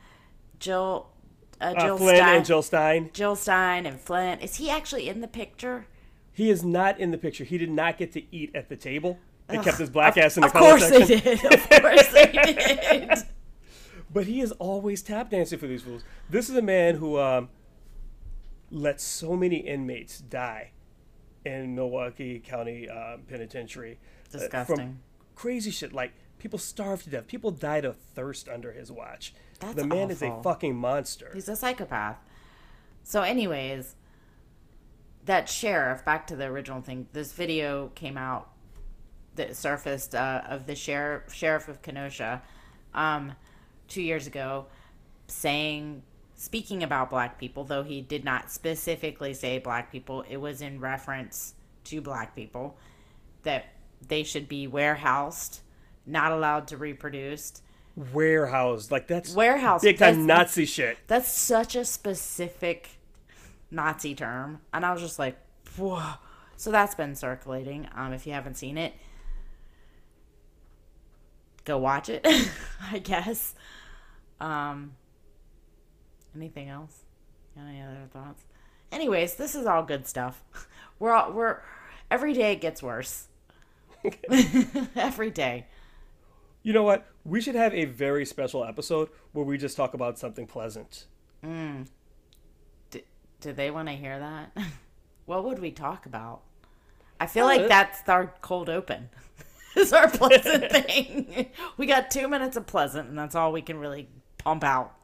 Jill, 0.59 1.07
uh, 1.61 1.73
Uh, 1.77 1.81
Jill 1.81 1.97
Flynn 1.99 2.17
Stein, 2.17 2.37
and 2.37 2.45
Jill 2.45 2.63
Stein. 2.63 3.11
Jill 3.13 3.37
Stein 3.37 3.87
and 3.87 4.01
Flynn? 4.01 4.41
Is 4.41 4.57
he 4.57 4.71
actually 4.71 5.09
in 5.09 5.21
the 5.21 5.29
picture? 5.29 5.87
He 6.33 6.51
is 6.51 6.65
not 6.65 6.99
in 6.99 7.13
the 7.13 7.19
picture. 7.19 7.45
He 7.45 7.59
did 7.59 7.71
not 7.71 7.97
get 7.97 8.13
to 8.13 8.23
eat 8.35 8.51
at 8.57 8.69
the 8.69 8.77
table. 8.77 9.19
They 9.47 9.59
kept 9.59 9.79
his 9.79 9.91
black 9.91 10.17
ass 10.19 10.37
in 10.37 10.41
the 10.41 10.47
Of 10.49 10.53
color 10.53 10.71
course 10.79 10.91
they 10.91 11.05
section. 11.05 11.37
did. 11.51 11.53
Of 11.55 11.69
course 11.83 12.07
they 12.09 12.27
did. 13.13 13.23
But 14.15 14.27
he 14.27 14.41
is 14.41 14.53
always 14.53 15.03
tap 15.03 15.31
dancing 15.31 15.59
for 15.59 15.67
these 15.67 15.83
fools. 15.83 16.05
This 16.31 16.49
is 16.49 16.57
a 16.57 16.63
man 16.63 16.95
who 16.95 17.19
um, 17.19 17.49
let 18.71 19.01
so 19.01 19.37
many 19.37 19.57
inmates 19.57 20.21
die 20.21 20.71
in 21.45 21.75
Milwaukee 21.75 22.39
County 22.39 22.89
uh, 22.89 23.19
Penitentiary. 23.29 23.99
uh, 24.33 24.65
from 24.65 25.01
crazy 25.35 25.73
shit 25.73 25.93
like 25.93 26.13
people 26.39 26.61
starved 26.61 27.05
to 27.05 27.11
death. 27.11 27.27
People 27.27 27.51
died 27.51 27.85
of 27.85 27.97
thirst 27.97 28.49
under 28.49 28.71
his 28.71 28.91
watch. 28.91 29.35
That's 29.59 29.75
the 29.75 29.87
man 29.87 30.11
is 30.11 30.23
a 30.23 30.41
fucking 30.43 30.77
monster. 30.77 31.31
He's 31.35 31.49
a 31.49 31.57
psychopath. 31.57 32.19
So, 33.03 33.23
anyways, 33.23 33.97
that 35.25 35.49
sheriff. 35.49 36.05
Back 36.05 36.29
to 36.29 36.37
the 36.37 36.45
original 36.45 36.81
thing. 36.81 37.09
This 37.13 37.33
video 37.33 37.91
came 37.97 38.17
out 38.17 38.51
that 39.35 39.57
surfaced 39.57 40.15
uh, 40.15 40.43
of 40.49 40.67
the 40.67 40.77
sheriff 40.77 41.35
sheriff 41.35 41.67
of 41.67 41.83
Kenosha 41.83 42.43
um, 42.95 43.35
two 43.89 44.03
years 44.03 44.27
ago, 44.27 44.67
saying 45.27 46.03
speaking 46.35 46.83
about 46.83 47.11
black 47.11 47.39
people. 47.39 47.65
Though 47.65 47.83
he 47.83 48.01
did 48.01 48.25
not 48.25 48.51
specifically 48.51 49.35
say 49.35 49.59
black 49.59 49.91
people, 49.91 50.25
it 50.29 50.37
was 50.37 50.61
in 50.61 50.81
reference 50.81 51.55
to 51.85 52.01
black 52.01 52.35
people 52.35 52.77
that 53.43 53.67
they 54.07 54.23
should 54.23 54.49
be 54.49 54.67
warehoused, 54.67 55.61
not 56.07 56.33
allowed 56.33 56.69
to 56.69 56.77
reproduce. 56.77 57.63
warehoused 58.13 58.91
like 58.91 59.07
that's 59.07 59.35
Warehouse, 59.35 59.83
big 59.83 59.99
time 59.99 60.27
Nazi 60.27 60.65
shit. 60.65 60.99
That's 61.07 61.31
such 61.31 61.77
a 61.77 61.85
specific 61.85 62.89
Nazi 63.71 64.15
term. 64.15 64.61
And 64.73 64.85
I 64.85 64.93
was 64.93 65.01
just 65.01 65.19
like, 65.19 65.37
whoa. 65.77 66.03
So 66.57 66.71
that's 66.71 66.95
been 66.95 67.15
circulating. 67.15 67.89
Um, 67.95 68.13
if 68.13 68.27
you 68.27 68.33
haven't 68.33 68.57
seen 68.57 68.79
it, 68.79 68.95
go 71.65 71.79
watch 71.79 72.09
it, 72.09 72.27
I 72.93 72.99
guess. 72.99 73.55
Um, 74.41 74.93
anything 76.35 76.69
else? 76.69 77.05
Any 77.59 77.81
other 77.81 78.09
thoughts? 78.13 78.45
Anyways, 78.91 79.35
this 79.35 79.55
is 79.55 79.67
all 79.67 79.83
good 79.83 80.07
stuff. 80.07 80.43
We're 81.01 81.13
all, 81.13 81.33
we're 81.33 81.59
every 82.09 82.33
day 82.33 82.53
it 82.53 82.61
gets 82.61 82.81
worse. 82.81 83.27
every 84.97 85.31
day. 85.31 85.67
You 86.63 86.73
know 86.73 86.85
what? 86.85 87.07
We 87.25 87.41
should 87.41 87.57
have 87.57 87.75
a 87.75 87.85
very 87.87 88.25
special 88.25 88.65
episode 88.65 89.09
where 89.33 89.45
we 89.45 89.59
just 89.59 89.77
talk 89.77 89.95
about 89.95 90.19
something 90.21 90.47
pleasant. 90.47 91.07
D- 91.43 93.05
do 93.41 93.53
they 93.53 93.73
want 93.73 93.89
to 93.89 93.95
hear 93.95 94.19
that? 94.21 94.57
what 95.27 95.45
would 95.45 95.59
we 95.59 95.73
talk 95.73 96.07
about? 96.07 96.43
I 97.19 97.27
feel 97.27 97.45
like 97.45 97.67
that's 97.69 98.09
our 98.09 98.33
cold 98.41 98.71
open. 98.71 99.11
is 99.77 99.93
our 99.93 100.09
pleasant 100.09 100.71
thing. 100.71 101.51
we 101.77 101.87
got 101.87 102.11
two 102.11 102.29
minutes 102.29 102.57
of 102.57 102.67
pleasant, 102.67 103.09
and 103.09 103.19
that's 103.19 103.35
all 103.35 103.51
we 103.51 103.63
can 103.63 103.79
really 103.79 104.09
pump 104.45 104.63
out. 104.63 104.95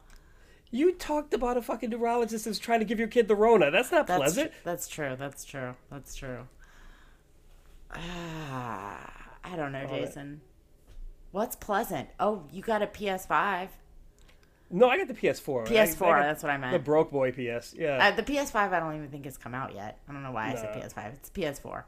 You 0.69 0.93
talked 0.93 1.33
about 1.33 1.57
a 1.57 1.61
fucking 1.61 1.89
neurologist 1.89 2.45
who's 2.45 2.59
trying 2.59 2.79
to 2.79 2.85
give 2.85 2.97
your 2.99 3.09
kid 3.09 3.27
the 3.27 3.35
Rona. 3.35 3.71
That's 3.71 3.91
not 3.91 4.07
That's 4.07 4.19
pleasant. 4.19 4.51
that's 4.63 4.87
true. 4.87 5.15
That's 5.19 5.43
true. 5.43 5.75
That's 5.91 6.15
true. 6.15 6.47
Ah, 7.93 9.11
I 9.43 9.55
don't 9.55 9.71
know, 9.71 9.79
right. 9.85 9.89
Jason. 10.05 10.41
What's 11.31 11.55
pleasant? 11.55 12.09
Oh, 12.19 12.43
you 12.51 12.61
got 12.61 12.81
a 12.81 12.87
PS5. 12.87 13.69
No, 14.69 14.87
I 14.89 14.97
got 14.97 15.07
the 15.09 15.13
PS4. 15.13 15.61
I- 15.61 15.63
I 15.63 15.85
PS4. 15.87 15.99
got 15.99 16.21
that's 16.21 16.43
what 16.43 16.51
I 16.51 16.57
meant. 16.57 16.71
the 16.73 16.79
broke 16.79 17.11
boy 17.11 17.31
PS. 17.31 17.73
Yeah, 17.73 17.97
Uh, 18.07 18.11
the 18.15 18.23
PS5, 18.23 18.55
I 18.71 18.79
don't 18.79 18.95
even 18.95 19.09
think 19.09 19.25
it's 19.25 19.37
come 19.37 19.53
out 19.53 19.73
yet. 19.75 19.99
I 20.07 20.13
don't 20.13 20.23
know 20.23 20.31
why 20.31 20.51
I 20.51 20.55
said 20.55 20.73
PS5. 20.73 21.13
It's 21.15 21.29
PS4. 21.29 21.83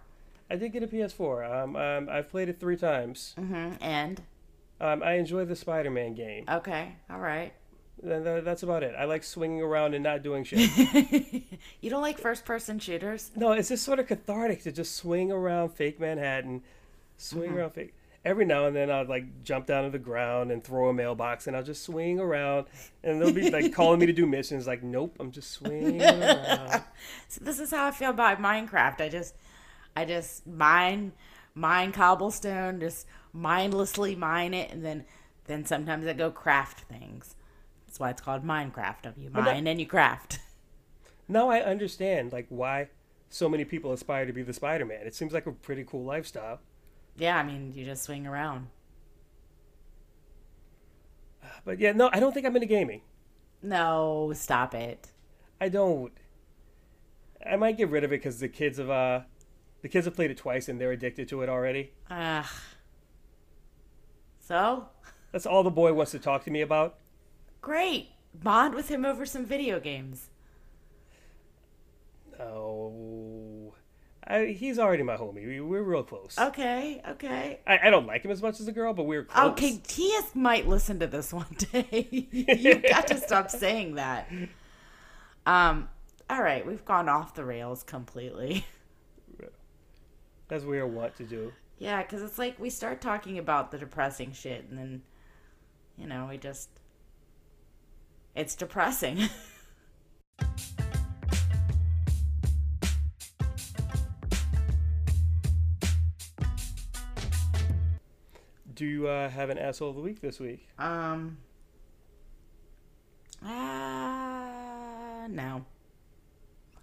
I 0.50 0.56
did 0.58 0.74
get 0.74 0.84
a 0.84 0.88
PS4. 0.88 1.64
Um, 1.64 1.76
um, 1.78 2.10
I've 2.10 2.30
played 2.30 2.50
it 2.50 2.60
three 2.60 2.76
times. 2.76 3.34
Mm-hmm. 3.40 3.82
And 3.82 4.22
Um, 4.84 5.02
I 5.02 5.14
enjoy 5.14 5.46
the 5.46 5.56
Spider-Man 5.56 6.14
game. 6.14 6.46
okay, 6.50 6.96
all 7.10 7.20
right. 7.20 7.54
That's 8.04 8.64
about 8.64 8.84
it. 8.84 8.96
I 9.00 9.06
like 9.06 9.24
swinging 9.24 9.62
around 9.62 9.94
and 9.94 10.04
not 10.04 10.24
doing 10.24 10.44
shit. 10.44 10.60
you 11.82 11.90
don't 11.90 12.02
like 12.02 12.18
first-person 12.18 12.80
shooters? 12.80 13.32
no, 13.36 13.54
it's 13.54 13.70
just 13.70 13.84
sort 13.84 14.00
of 14.00 14.08
cathartic 14.08 14.64
to 14.64 14.72
just 14.74 14.96
swing 14.96 15.32
around 15.32 15.70
fake 15.70 16.00
Manhattan, 16.02 16.64
swing 17.18 17.50
Mm-hmm. 17.52 17.58
around 17.60 17.70
fake. 17.72 17.94
every 18.26 18.44
now 18.46 18.66
and 18.66 18.76
then 18.76 18.92
I'll 18.92 19.06
like 19.08 19.44
jump 19.44 19.68
down 19.68 19.86
to 19.86 19.90
the 19.90 20.00
ground 20.00 20.52
and 20.52 20.62
throw 20.64 20.90
a 20.90 20.94
mailbox 20.94 21.48
and 21.48 21.56
I'll 21.56 21.64
just 21.64 21.84
swing 21.84 22.20
around 22.20 22.68
and 23.06 23.22
they'll 23.22 23.32
be 23.34 23.50
like 23.58 23.72
calling 23.74 24.00
me 24.00 24.06
to 24.08 24.14
do 24.14 24.26
missions. 24.26 24.68
Like, 24.68 24.84
nope, 24.84 25.16
I'm 25.22 25.32
just 25.32 25.52
swinging 25.52 26.02
around. 26.02 26.84
So 27.30 27.42
this 27.44 27.60
is 27.60 27.72
how 27.72 27.86
I 27.88 27.92
feel 27.92 28.10
about 28.12 28.40
Minecraft. 28.42 29.00
I 29.02 29.08
just, 29.10 29.36
I 29.96 30.04
just 30.06 30.46
mine, 30.46 31.14
mine 31.56 31.92
cobblestone, 31.94 32.80
just 32.82 33.08
mindlessly 33.34 34.16
mine 34.16 34.54
it, 34.54 34.72
and 34.72 34.86
then, 34.86 35.06
then 35.46 35.66
sometimes 35.66 36.08
I 36.08 36.14
go 36.14 36.32
craft 36.32 36.82
things. 36.82 37.36
That's 37.86 38.00
why 38.00 38.12
it's 38.12 38.22
called 38.22 38.46
Minecraft. 38.46 39.06
Of 39.06 39.18
You 39.18 39.30
mine 39.30 39.68
and 39.68 39.80
you 39.80 39.88
craft. 39.88 40.40
Now 41.26 41.50
I 41.50 41.62
understand 41.62 42.34
like 42.34 42.48
why 42.50 42.90
so 43.30 43.48
many 43.48 43.64
people 43.64 43.94
aspire 43.94 44.26
to 44.26 44.34
be 44.34 44.44
the 44.44 44.54
Spider-Man. 44.54 45.08
It 45.08 45.16
seems 45.16 45.32
like 45.32 45.46
a 45.48 45.54
pretty 45.54 45.86
cool 45.86 46.04
lifestyle. 46.04 46.60
Yeah, 47.16 47.38
I 47.38 47.44
mean, 47.44 47.72
you 47.74 47.86
just 47.86 48.04
swing 48.04 48.28
around. 48.28 48.68
But 51.66 51.80
yeah, 51.80 51.94
no, 51.94 52.10
I 52.12 52.20
don't 52.20 52.34
think 52.34 52.46
I'm 52.46 52.56
into 52.56 52.68
gaming. 52.68 53.02
No, 53.62 54.34
stop 54.36 54.76
it. 54.76 55.10
I 55.62 55.70
don't. 55.70 56.12
I 57.50 57.56
might 57.56 57.78
get 57.78 57.90
rid 57.90 58.04
of 58.04 58.12
it 58.12 58.18
because 58.18 58.40
the 58.40 58.50
kids 58.50 58.78
have 58.78 58.90
uh, 58.90 59.22
the 59.82 59.90
kids 59.90 60.06
have 60.06 60.16
played 60.16 60.32
it 60.32 60.38
twice 60.38 60.68
and 60.68 60.80
they're 60.80 60.92
addicted 60.92 61.28
to 61.30 61.42
it 61.42 61.50
already. 61.50 61.94
Ugh. 62.10 62.46
So 64.46 64.88
That's 65.32 65.46
all 65.46 65.64
the 65.64 65.72
boy 65.72 65.94
wants 65.94 66.12
to 66.12 66.20
talk 66.20 66.44
to 66.46 66.52
me 66.52 66.62
about. 66.62 66.96
great. 67.62 68.10
Bond 68.36 68.74
with 68.74 68.90
him 68.90 69.06
over 69.06 69.28
some 69.28 69.46
video 69.46 69.80
games. 69.80 70.30
Oh, 72.40 73.76
I, 74.26 74.46
he's 74.46 74.80
already 74.80 75.04
my 75.04 75.18
homie. 75.18 75.48
We, 75.48 75.62
we're 75.62 75.84
real 75.84 76.04
close. 76.04 76.36
Okay, 76.40 77.00
okay. 77.08 77.60
I, 77.68 77.80
I 77.84 77.90
don't 77.92 78.08
like 78.08 78.26
him 78.26 78.32
as 78.32 78.42
much 78.42 78.60
as 78.60 78.66
the 78.66 78.72
girl, 78.72 78.94
but 78.94 79.04
we're 79.04 79.26
close. 79.26 79.52
Okay, 79.52 79.80
is, 79.88 80.36
might 80.36 80.68
listen 80.68 81.00
to 81.00 81.08
this 81.08 81.32
one 81.32 81.56
day. 81.72 82.08
You've 82.32 82.84
got 82.90 83.08
to 83.08 83.18
stop 83.18 83.52
saying 83.52 83.96
that. 83.96 84.32
Um, 85.46 85.90
all 86.28 86.42
right, 86.42 86.66
we've 86.66 86.84
gone 86.84 87.08
off 87.08 87.36
the 87.36 87.46
rails 87.46 87.84
completely. 87.84 88.66
That's 90.48 90.64
what 90.64 90.72
we 90.72 90.82
want 90.84 91.16
to 91.18 91.24
do. 91.24 91.54
Yeah, 91.78 92.02
because 92.02 92.22
it's 92.22 92.38
like 92.40 92.60
we 92.60 92.70
start 92.70 93.02
talking 93.02 93.38
about 93.38 93.72
the 93.72 93.78
depressing 93.78 94.32
shit, 94.32 94.66
and 94.70 94.78
then, 94.78 95.02
you 95.98 96.08
know, 96.08 96.28
we 96.30 96.38
just. 96.38 96.70
It's 98.36 98.56
depressing. 98.56 99.20
Do 108.76 108.86
you 108.86 109.08
uh, 109.08 109.30
have 109.30 109.50
an 109.52 109.58
asshole 109.60 109.90
of 109.92 109.96
the 109.96 110.02
week 110.02 110.20
this 110.22 110.40
week? 110.40 110.68
um. 110.80 111.38
Uh, 113.44 115.28
no. 115.30 115.66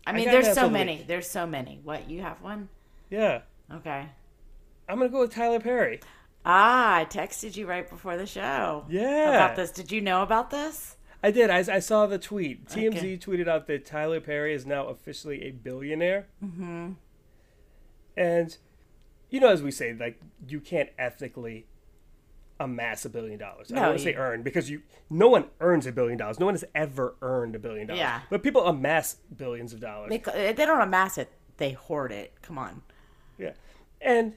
I 0.06 0.10
I 0.10 0.12
mean, 0.12 0.28
an 0.28 0.32
there's 0.32 0.54
so 0.54 0.68
many. 0.68 0.96
week. 0.98 1.06
There's 1.06 1.28
so 1.28 1.46
many. 1.46 1.80
What, 1.82 2.10
you 2.10 2.20
have 2.20 2.42
one? 2.42 2.68
Yeah, 3.08 3.40
Okay. 3.74 4.06
I'm 4.90 4.98
gonna 4.98 5.08
go 5.10 5.20
with 5.20 5.32
Tyler 5.34 5.60
Perry. 5.60 6.00
Ah, 6.44 6.96
I 6.96 7.04
texted 7.04 7.56
you 7.56 7.66
right 7.66 7.88
before 7.88 8.16
the 8.16 8.26
show. 8.26 8.84
Yeah, 8.88 9.28
About 9.34 9.56
this. 9.56 9.70
Did 9.70 9.92
you 9.92 10.00
know 10.00 10.22
about 10.22 10.50
this? 10.50 10.96
I 11.22 11.30
did. 11.30 11.50
I, 11.50 11.58
I 11.58 11.78
saw 11.80 12.06
the 12.06 12.18
tweet. 12.18 12.66
TMZ 12.66 12.96
Okay. 12.96 13.18
tweeted 13.18 13.46
out 13.46 13.66
that 13.66 13.84
Tyler 13.84 14.20
Perry 14.20 14.54
is 14.54 14.64
now 14.64 14.86
officially 14.86 15.42
a 15.42 15.50
billionaire. 15.50 16.28
Mm-hmm. 16.42 16.92
And 18.16 18.56
you 19.28 19.38
know, 19.40 19.48
as 19.48 19.62
we 19.62 19.70
say, 19.70 19.92
like 19.94 20.18
you 20.48 20.60
can't 20.60 20.88
ethically 20.98 21.66
amass 22.58 23.04
a 23.04 23.08
billion 23.08 23.38
dollars. 23.38 23.70
I 23.70 23.74
No, 23.74 23.80
don't 23.82 23.88
want 23.90 23.98
to 23.98 24.04
say 24.04 24.14
earn 24.14 24.42
because 24.42 24.68
you 24.70 24.82
no 25.08 25.28
one 25.28 25.46
earns 25.60 25.86
a 25.86 25.92
billion 25.92 26.18
dollars. 26.18 26.40
No 26.40 26.46
one 26.46 26.54
has 26.54 26.64
ever 26.74 27.14
earned 27.22 27.54
a 27.54 27.58
billion 27.58 27.86
dollars. 27.86 28.00
Yeah. 28.00 28.20
But 28.30 28.42
people 28.42 28.66
amass 28.66 29.16
billions 29.36 29.72
of 29.72 29.80
dollars. 29.80 30.10
They, 30.10 30.52
they 30.52 30.64
don't 30.66 30.80
amass 30.80 31.16
it, 31.18 31.30
they 31.58 31.72
hoard 31.72 32.12
it. 32.12 32.32
Come 32.42 32.58
on. 32.58 32.82
Yeah. 33.38 33.52
And 34.00 34.34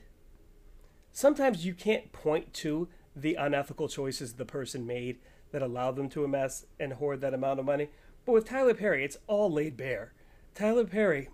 sometimes 1.13 1.65
you 1.65 1.73
can't 1.73 2.11
point 2.11 2.53
to 2.55 2.89
the 3.15 3.35
unethical 3.35 3.87
choices 3.87 4.33
the 4.33 4.45
person 4.45 4.85
made 4.85 5.19
that 5.51 5.61
allowed 5.61 5.95
them 5.95 6.09
to 6.09 6.23
amass 6.25 6.65
and 6.79 6.93
hoard 6.93 7.21
that 7.21 7.33
amount 7.33 7.59
of 7.59 7.65
money. 7.65 7.89
But 8.25 8.33
with 8.33 8.49
Tyler 8.49 8.73
Perry, 8.73 9.05
it's 9.05 9.17
all 9.27 9.51
laid 9.51 9.77
bare. 9.77 10.13
Tyler 10.55 10.85
Perry 10.85 11.29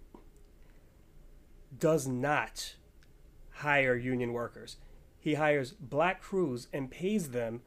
does 1.78 2.08
not 2.08 2.76
hire 3.52 3.96
union 3.96 4.34
workers. 4.34 4.78
He 5.20 5.36
hires 5.36 5.72
black 5.72 6.22
crews 6.22 6.68
and 6.74 6.92
pays 6.92 7.30
them 7.30 7.62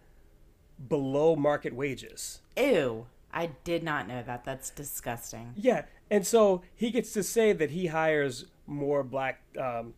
below 0.89 1.37
market 1.37 1.75
wages. 1.75 2.41
Ew. 2.57 3.07
I 3.33 3.51
did 3.65 3.83
not 3.83 4.09
know 4.09 4.23
that. 4.23 4.45
That's 4.45 4.71
disgusting. 4.71 5.55
Yeah, 5.57 5.85
and 6.11 6.27
so 6.27 6.63
he 6.75 6.91
gets 6.91 7.13
to 7.15 7.23
say 7.23 7.53
that 7.55 7.71
he 7.71 7.87
hires 7.87 8.47
more 8.67 9.03
black 9.03 9.43
um, 9.59 9.95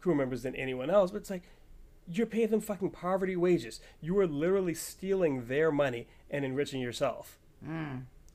crew 0.00 0.14
members 0.14 0.42
than 0.42 0.54
anyone 0.54 0.88
else, 0.88 1.10
but 1.10 1.18
it's 1.18 1.30
like 1.30 1.42
you're 2.10 2.26
paying 2.26 2.50
them 2.50 2.60
fucking 2.60 2.90
poverty 2.90 3.36
wages. 3.36 3.80
You 4.00 4.18
are 4.18 4.26
literally 4.26 4.74
stealing 4.74 5.46
their 5.46 5.70
money 5.70 6.06
and 6.30 6.44
enriching 6.44 6.80
yourself. 6.80 7.38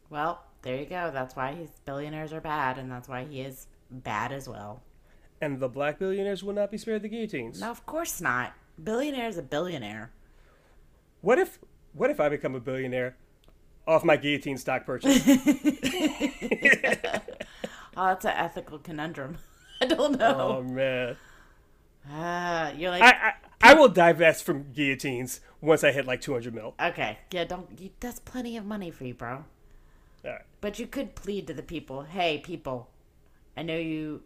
Well, 0.09 0.43
there 0.61 0.77
you 0.77 0.85
go. 0.85 1.11
That's 1.13 1.35
why 1.35 1.53
his 1.53 1.69
billionaires 1.85 2.33
are 2.33 2.41
bad, 2.41 2.77
and 2.77 2.91
that's 2.91 3.07
why 3.07 3.25
he 3.25 3.41
is 3.41 3.67
bad 3.89 4.31
as 4.31 4.47
well. 4.47 4.81
And 5.41 5.59
the 5.59 5.67
black 5.69 5.99
billionaires 5.99 6.43
will 6.43 6.53
not 6.53 6.71
be 6.71 6.77
spared 6.77 7.01
the 7.01 7.09
guillotines. 7.09 7.59
No, 7.61 7.69
of 7.71 7.85
course 7.85 8.21
not. 8.21 8.53
Billionaire 8.81 9.27
is 9.27 9.37
a 9.37 9.43
billionaire. 9.43 10.11
What 11.21 11.39
if 11.39 11.59
what 11.93 12.09
if 12.09 12.19
I 12.19 12.29
become 12.29 12.55
a 12.55 12.59
billionaire 12.59 13.15
off 13.87 14.03
my 14.03 14.17
guillotine 14.17 14.57
stock 14.57 14.85
purchase? 14.85 15.21
Oh, 17.95 18.07
that's 18.07 18.25
an 18.25 18.31
ethical 18.35 18.79
conundrum. 18.79 19.37
I 19.81 19.85
don't 19.85 20.17
know. 20.17 20.57
oh 20.59 20.63
man. 20.63 21.15
Ah, 22.09 22.71
you're 22.71 22.89
like, 22.89 23.03
I, 23.03 23.33
I 23.73 23.79
will 23.79 23.89
divest 23.89 24.43
from 24.43 24.71
guillotines 24.71 25.39
once 25.59 25.83
I 25.83 25.91
hit 25.91 26.05
like 26.05 26.21
200 26.21 26.53
mil. 26.53 26.75
okay, 26.79 27.17
yeah, 27.31 27.43
don't. 27.43 27.67
You, 27.79 27.89
that's 27.99 28.19
plenty 28.19 28.55
of 28.55 28.65
money 28.65 28.91
for 28.91 29.03
you, 29.03 29.15
bro. 29.15 29.45
All 30.23 30.31
right. 30.31 30.41
But 30.61 30.77
you 30.77 30.85
could 30.85 31.15
plead 31.15 31.47
to 31.47 31.53
the 31.53 31.63
people, 31.63 32.03
hey, 32.03 32.37
people, 32.37 32.89
I 33.57 33.63
know 33.63 33.77
you 33.77 34.21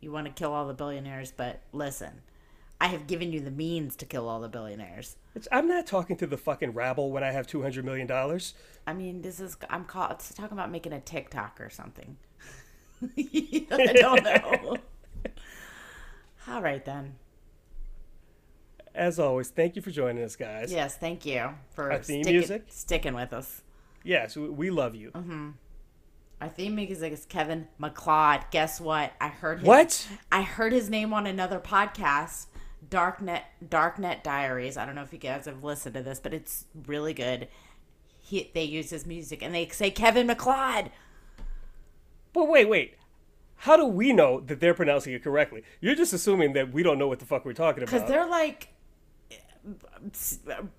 you 0.00 0.10
want 0.10 0.26
to 0.26 0.32
kill 0.32 0.52
all 0.52 0.66
the 0.66 0.74
billionaires, 0.74 1.30
but 1.30 1.60
listen, 1.72 2.22
I 2.80 2.86
have 2.88 3.06
given 3.06 3.32
you 3.32 3.40
the 3.40 3.50
means 3.50 3.94
to 3.96 4.06
kill 4.06 4.28
all 4.28 4.40
the 4.40 4.48
billionaires. 4.48 5.16
It's, 5.34 5.46
I'm 5.52 5.68
not 5.68 5.86
talking 5.86 6.16
to 6.16 6.26
the 6.26 6.36
fucking 6.38 6.72
rabble 6.72 7.12
when 7.12 7.22
I 7.22 7.30
have 7.30 7.46
200 7.46 7.84
million 7.84 8.06
dollars. 8.08 8.54
I 8.86 8.92
mean, 8.92 9.22
this 9.22 9.38
is 9.38 9.56
I'm 9.68 9.84
call, 9.84 10.10
it's 10.10 10.34
talking 10.34 10.58
about 10.58 10.70
making 10.70 10.92
a 10.92 11.00
TikTok 11.00 11.60
or 11.60 11.70
something. 11.70 12.16
I 13.02 13.92
don't 13.94 14.24
know. 14.24 14.76
all 16.48 16.60
right 16.60 16.84
then. 16.84 17.14
As 18.94 19.18
always, 19.18 19.48
thank 19.48 19.76
you 19.76 19.82
for 19.82 19.90
joining 19.90 20.22
us, 20.24 20.36
guys. 20.36 20.72
Yes, 20.72 20.96
thank 20.96 21.24
you 21.24 21.50
for 21.74 21.92
Our 21.92 21.98
theme 21.98 22.22
sticking, 22.24 22.38
music? 22.38 22.64
sticking 22.68 23.14
with 23.14 23.32
us. 23.32 23.62
Yes, 24.02 24.36
we, 24.36 24.48
we 24.48 24.70
love 24.70 24.94
you. 24.94 25.10
Mm-hmm. 25.12 25.50
Our 26.40 26.48
theme 26.48 26.74
music 26.74 27.12
is 27.12 27.26
Kevin 27.26 27.68
MacLeod. 27.78 28.46
Guess 28.50 28.80
what? 28.80 29.12
I 29.20 29.28
heard 29.28 29.58
his, 29.60 29.66
What? 29.68 30.08
I 30.32 30.42
heard 30.42 30.72
his 30.72 30.88
name 30.88 31.12
on 31.12 31.26
another 31.26 31.60
podcast, 31.60 32.46
Darknet 32.88 33.42
Darknet 33.64 34.22
Diaries. 34.22 34.76
I 34.76 34.86
don't 34.86 34.94
know 34.94 35.02
if 35.02 35.12
you 35.12 35.18
guys 35.18 35.44
have 35.44 35.62
listened 35.62 35.94
to 35.94 36.02
this, 36.02 36.18
but 36.18 36.32
it's 36.32 36.64
really 36.86 37.12
good. 37.12 37.48
He, 38.18 38.50
they 38.54 38.64
use 38.64 38.90
his 38.90 39.06
music 39.06 39.42
and 39.42 39.54
they 39.54 39.68
say 39.68 39.90
Kevin 39.90 40.26
MacLeod. 40.26 40.90
But 42.32 42.48
wait, 42.48 42.68
wait. 42.68 42.94
How 43.56 43.76
do 43.76 43.84
we 43.84 44.14
know 44.14 44.40
that 44.40 44.60
they're 44.60 44.72
pronouncing 44.72 45.12
it 45.12 45.22
correctly? 45.22 45.62
You're 45.80 45.94
just 45.94 46.14
assuming 46.14 46.54
that 46.54 46.72
we 46.72 46.82
don't 46.82 46.98
know 46.98 47.08
what 47.08 47.18
the 47.18 47.26
fuck 47.26 47.44
we're 47.44 47.52
talking 47.52 47.82
about. 47.82 47.92
Because 47.92 48.08
they're 48.08 48.26
like, 48.26 48.68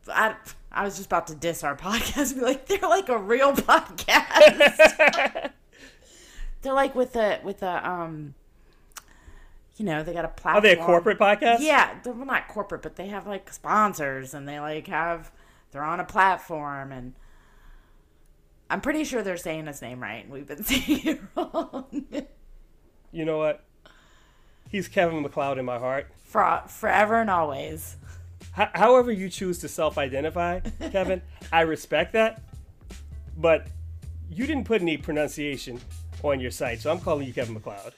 I, 0.08 0.36
I 0.72 0.84
was 0.84 0.96
just 0.96 1.08
about 1.08 1.28
to 1.28 1.36
diss 1.36 1.64
our 1.64 1.76
podcast. 1.78 2.36
Be 2.36 2.42
like, 2.42 2.66
they're 2.68 2.80
like 2.82 3.10
a 3.10 3.18
real 3.18 3.54
podcast. 3.54 5.52
they're 6.62 6.74
like 6.74 6.96
with 6.96 7.16
a 7.16 7.40
with 7.44 7.64
a 7.64 7.90
um, 7.90 8.36
you 9.78 9.86
know, 9.86 10.04
they 10.04 10.14
got 10.14 10.26
a 10.26 10.30
platform. 10.30 10.58
Are 10.58 10.62
they 10.62 10.80
a 10.80 10.86
corporate 10.86 11.18
podcast? 11.20 11.58
Yeah, 11.60 12.00
they're 12.04 12.14
well, 12.14 12.26
not 12.26 12.48
corporate, 12.48 12.82
but 12.82 12.96
they 12.96 13.08
have 13.08 13.28
like 13.28 13.52
sponsors, 13.52 14.34
and 14.34 14.48
they 14.48 14.60
like 14.60 14.88
have 14.88 15.32
they're 15.72 15.84
on 15.84 16.00
a 16.00 16.06
platform, 16.06 16.92
and 16.92 17.14
I'm 18.70 18.82
pretty 18.82 19.04
sure 19.04 19.22
they're 19.22 19.38
saying 19.38 19.68
his 19.68 19.82
name 19.82 20.02
right. 20.02 20.24
and 20.24 20.32
We've 20.32 20.48
been 20.48 20.64
saying 20.64 21.08
it 21.08 21.22
wrong 21.36 22.06
You 23.12 23.26
know 23.26 23.38
what? 23.38 23.64
He's 24.70 24.88
Kevin 24.88 25.22
MacLeod 25.22 25.58
in 25.58 25.66
my 25.66 25.78
heart. 25.78 26.08
for 26.24 26.64
forever 26.68 27.20
and 27.20 27.30
always. 27.30 27.98
H- 28.58 28.70
however 28.74 29.12
you 29.12 29.30
choose 29.30 29.60
to 29.60 29.68
self-identify, 29.68 30.60
Kevin, 30.92 31.22
I 31.52 31.62
respect 31.62 32.14
that. 32.14 32.42
But 33.38 33.68
you 34.30 34.46
didn't 34.46 34.66
put 34.66 34.82
any 34.82 34.98
pronunciation 34.98 35.80
on 36.24 36.40
your 36.40 36.52
site, 36.52 36.82
so 36.82 36.92
I'm 36.92 37.00
calling 37.00 37.28
you 37.28 37.34
Kevin 37.34 37.54
MacLeod. 37.54 37.94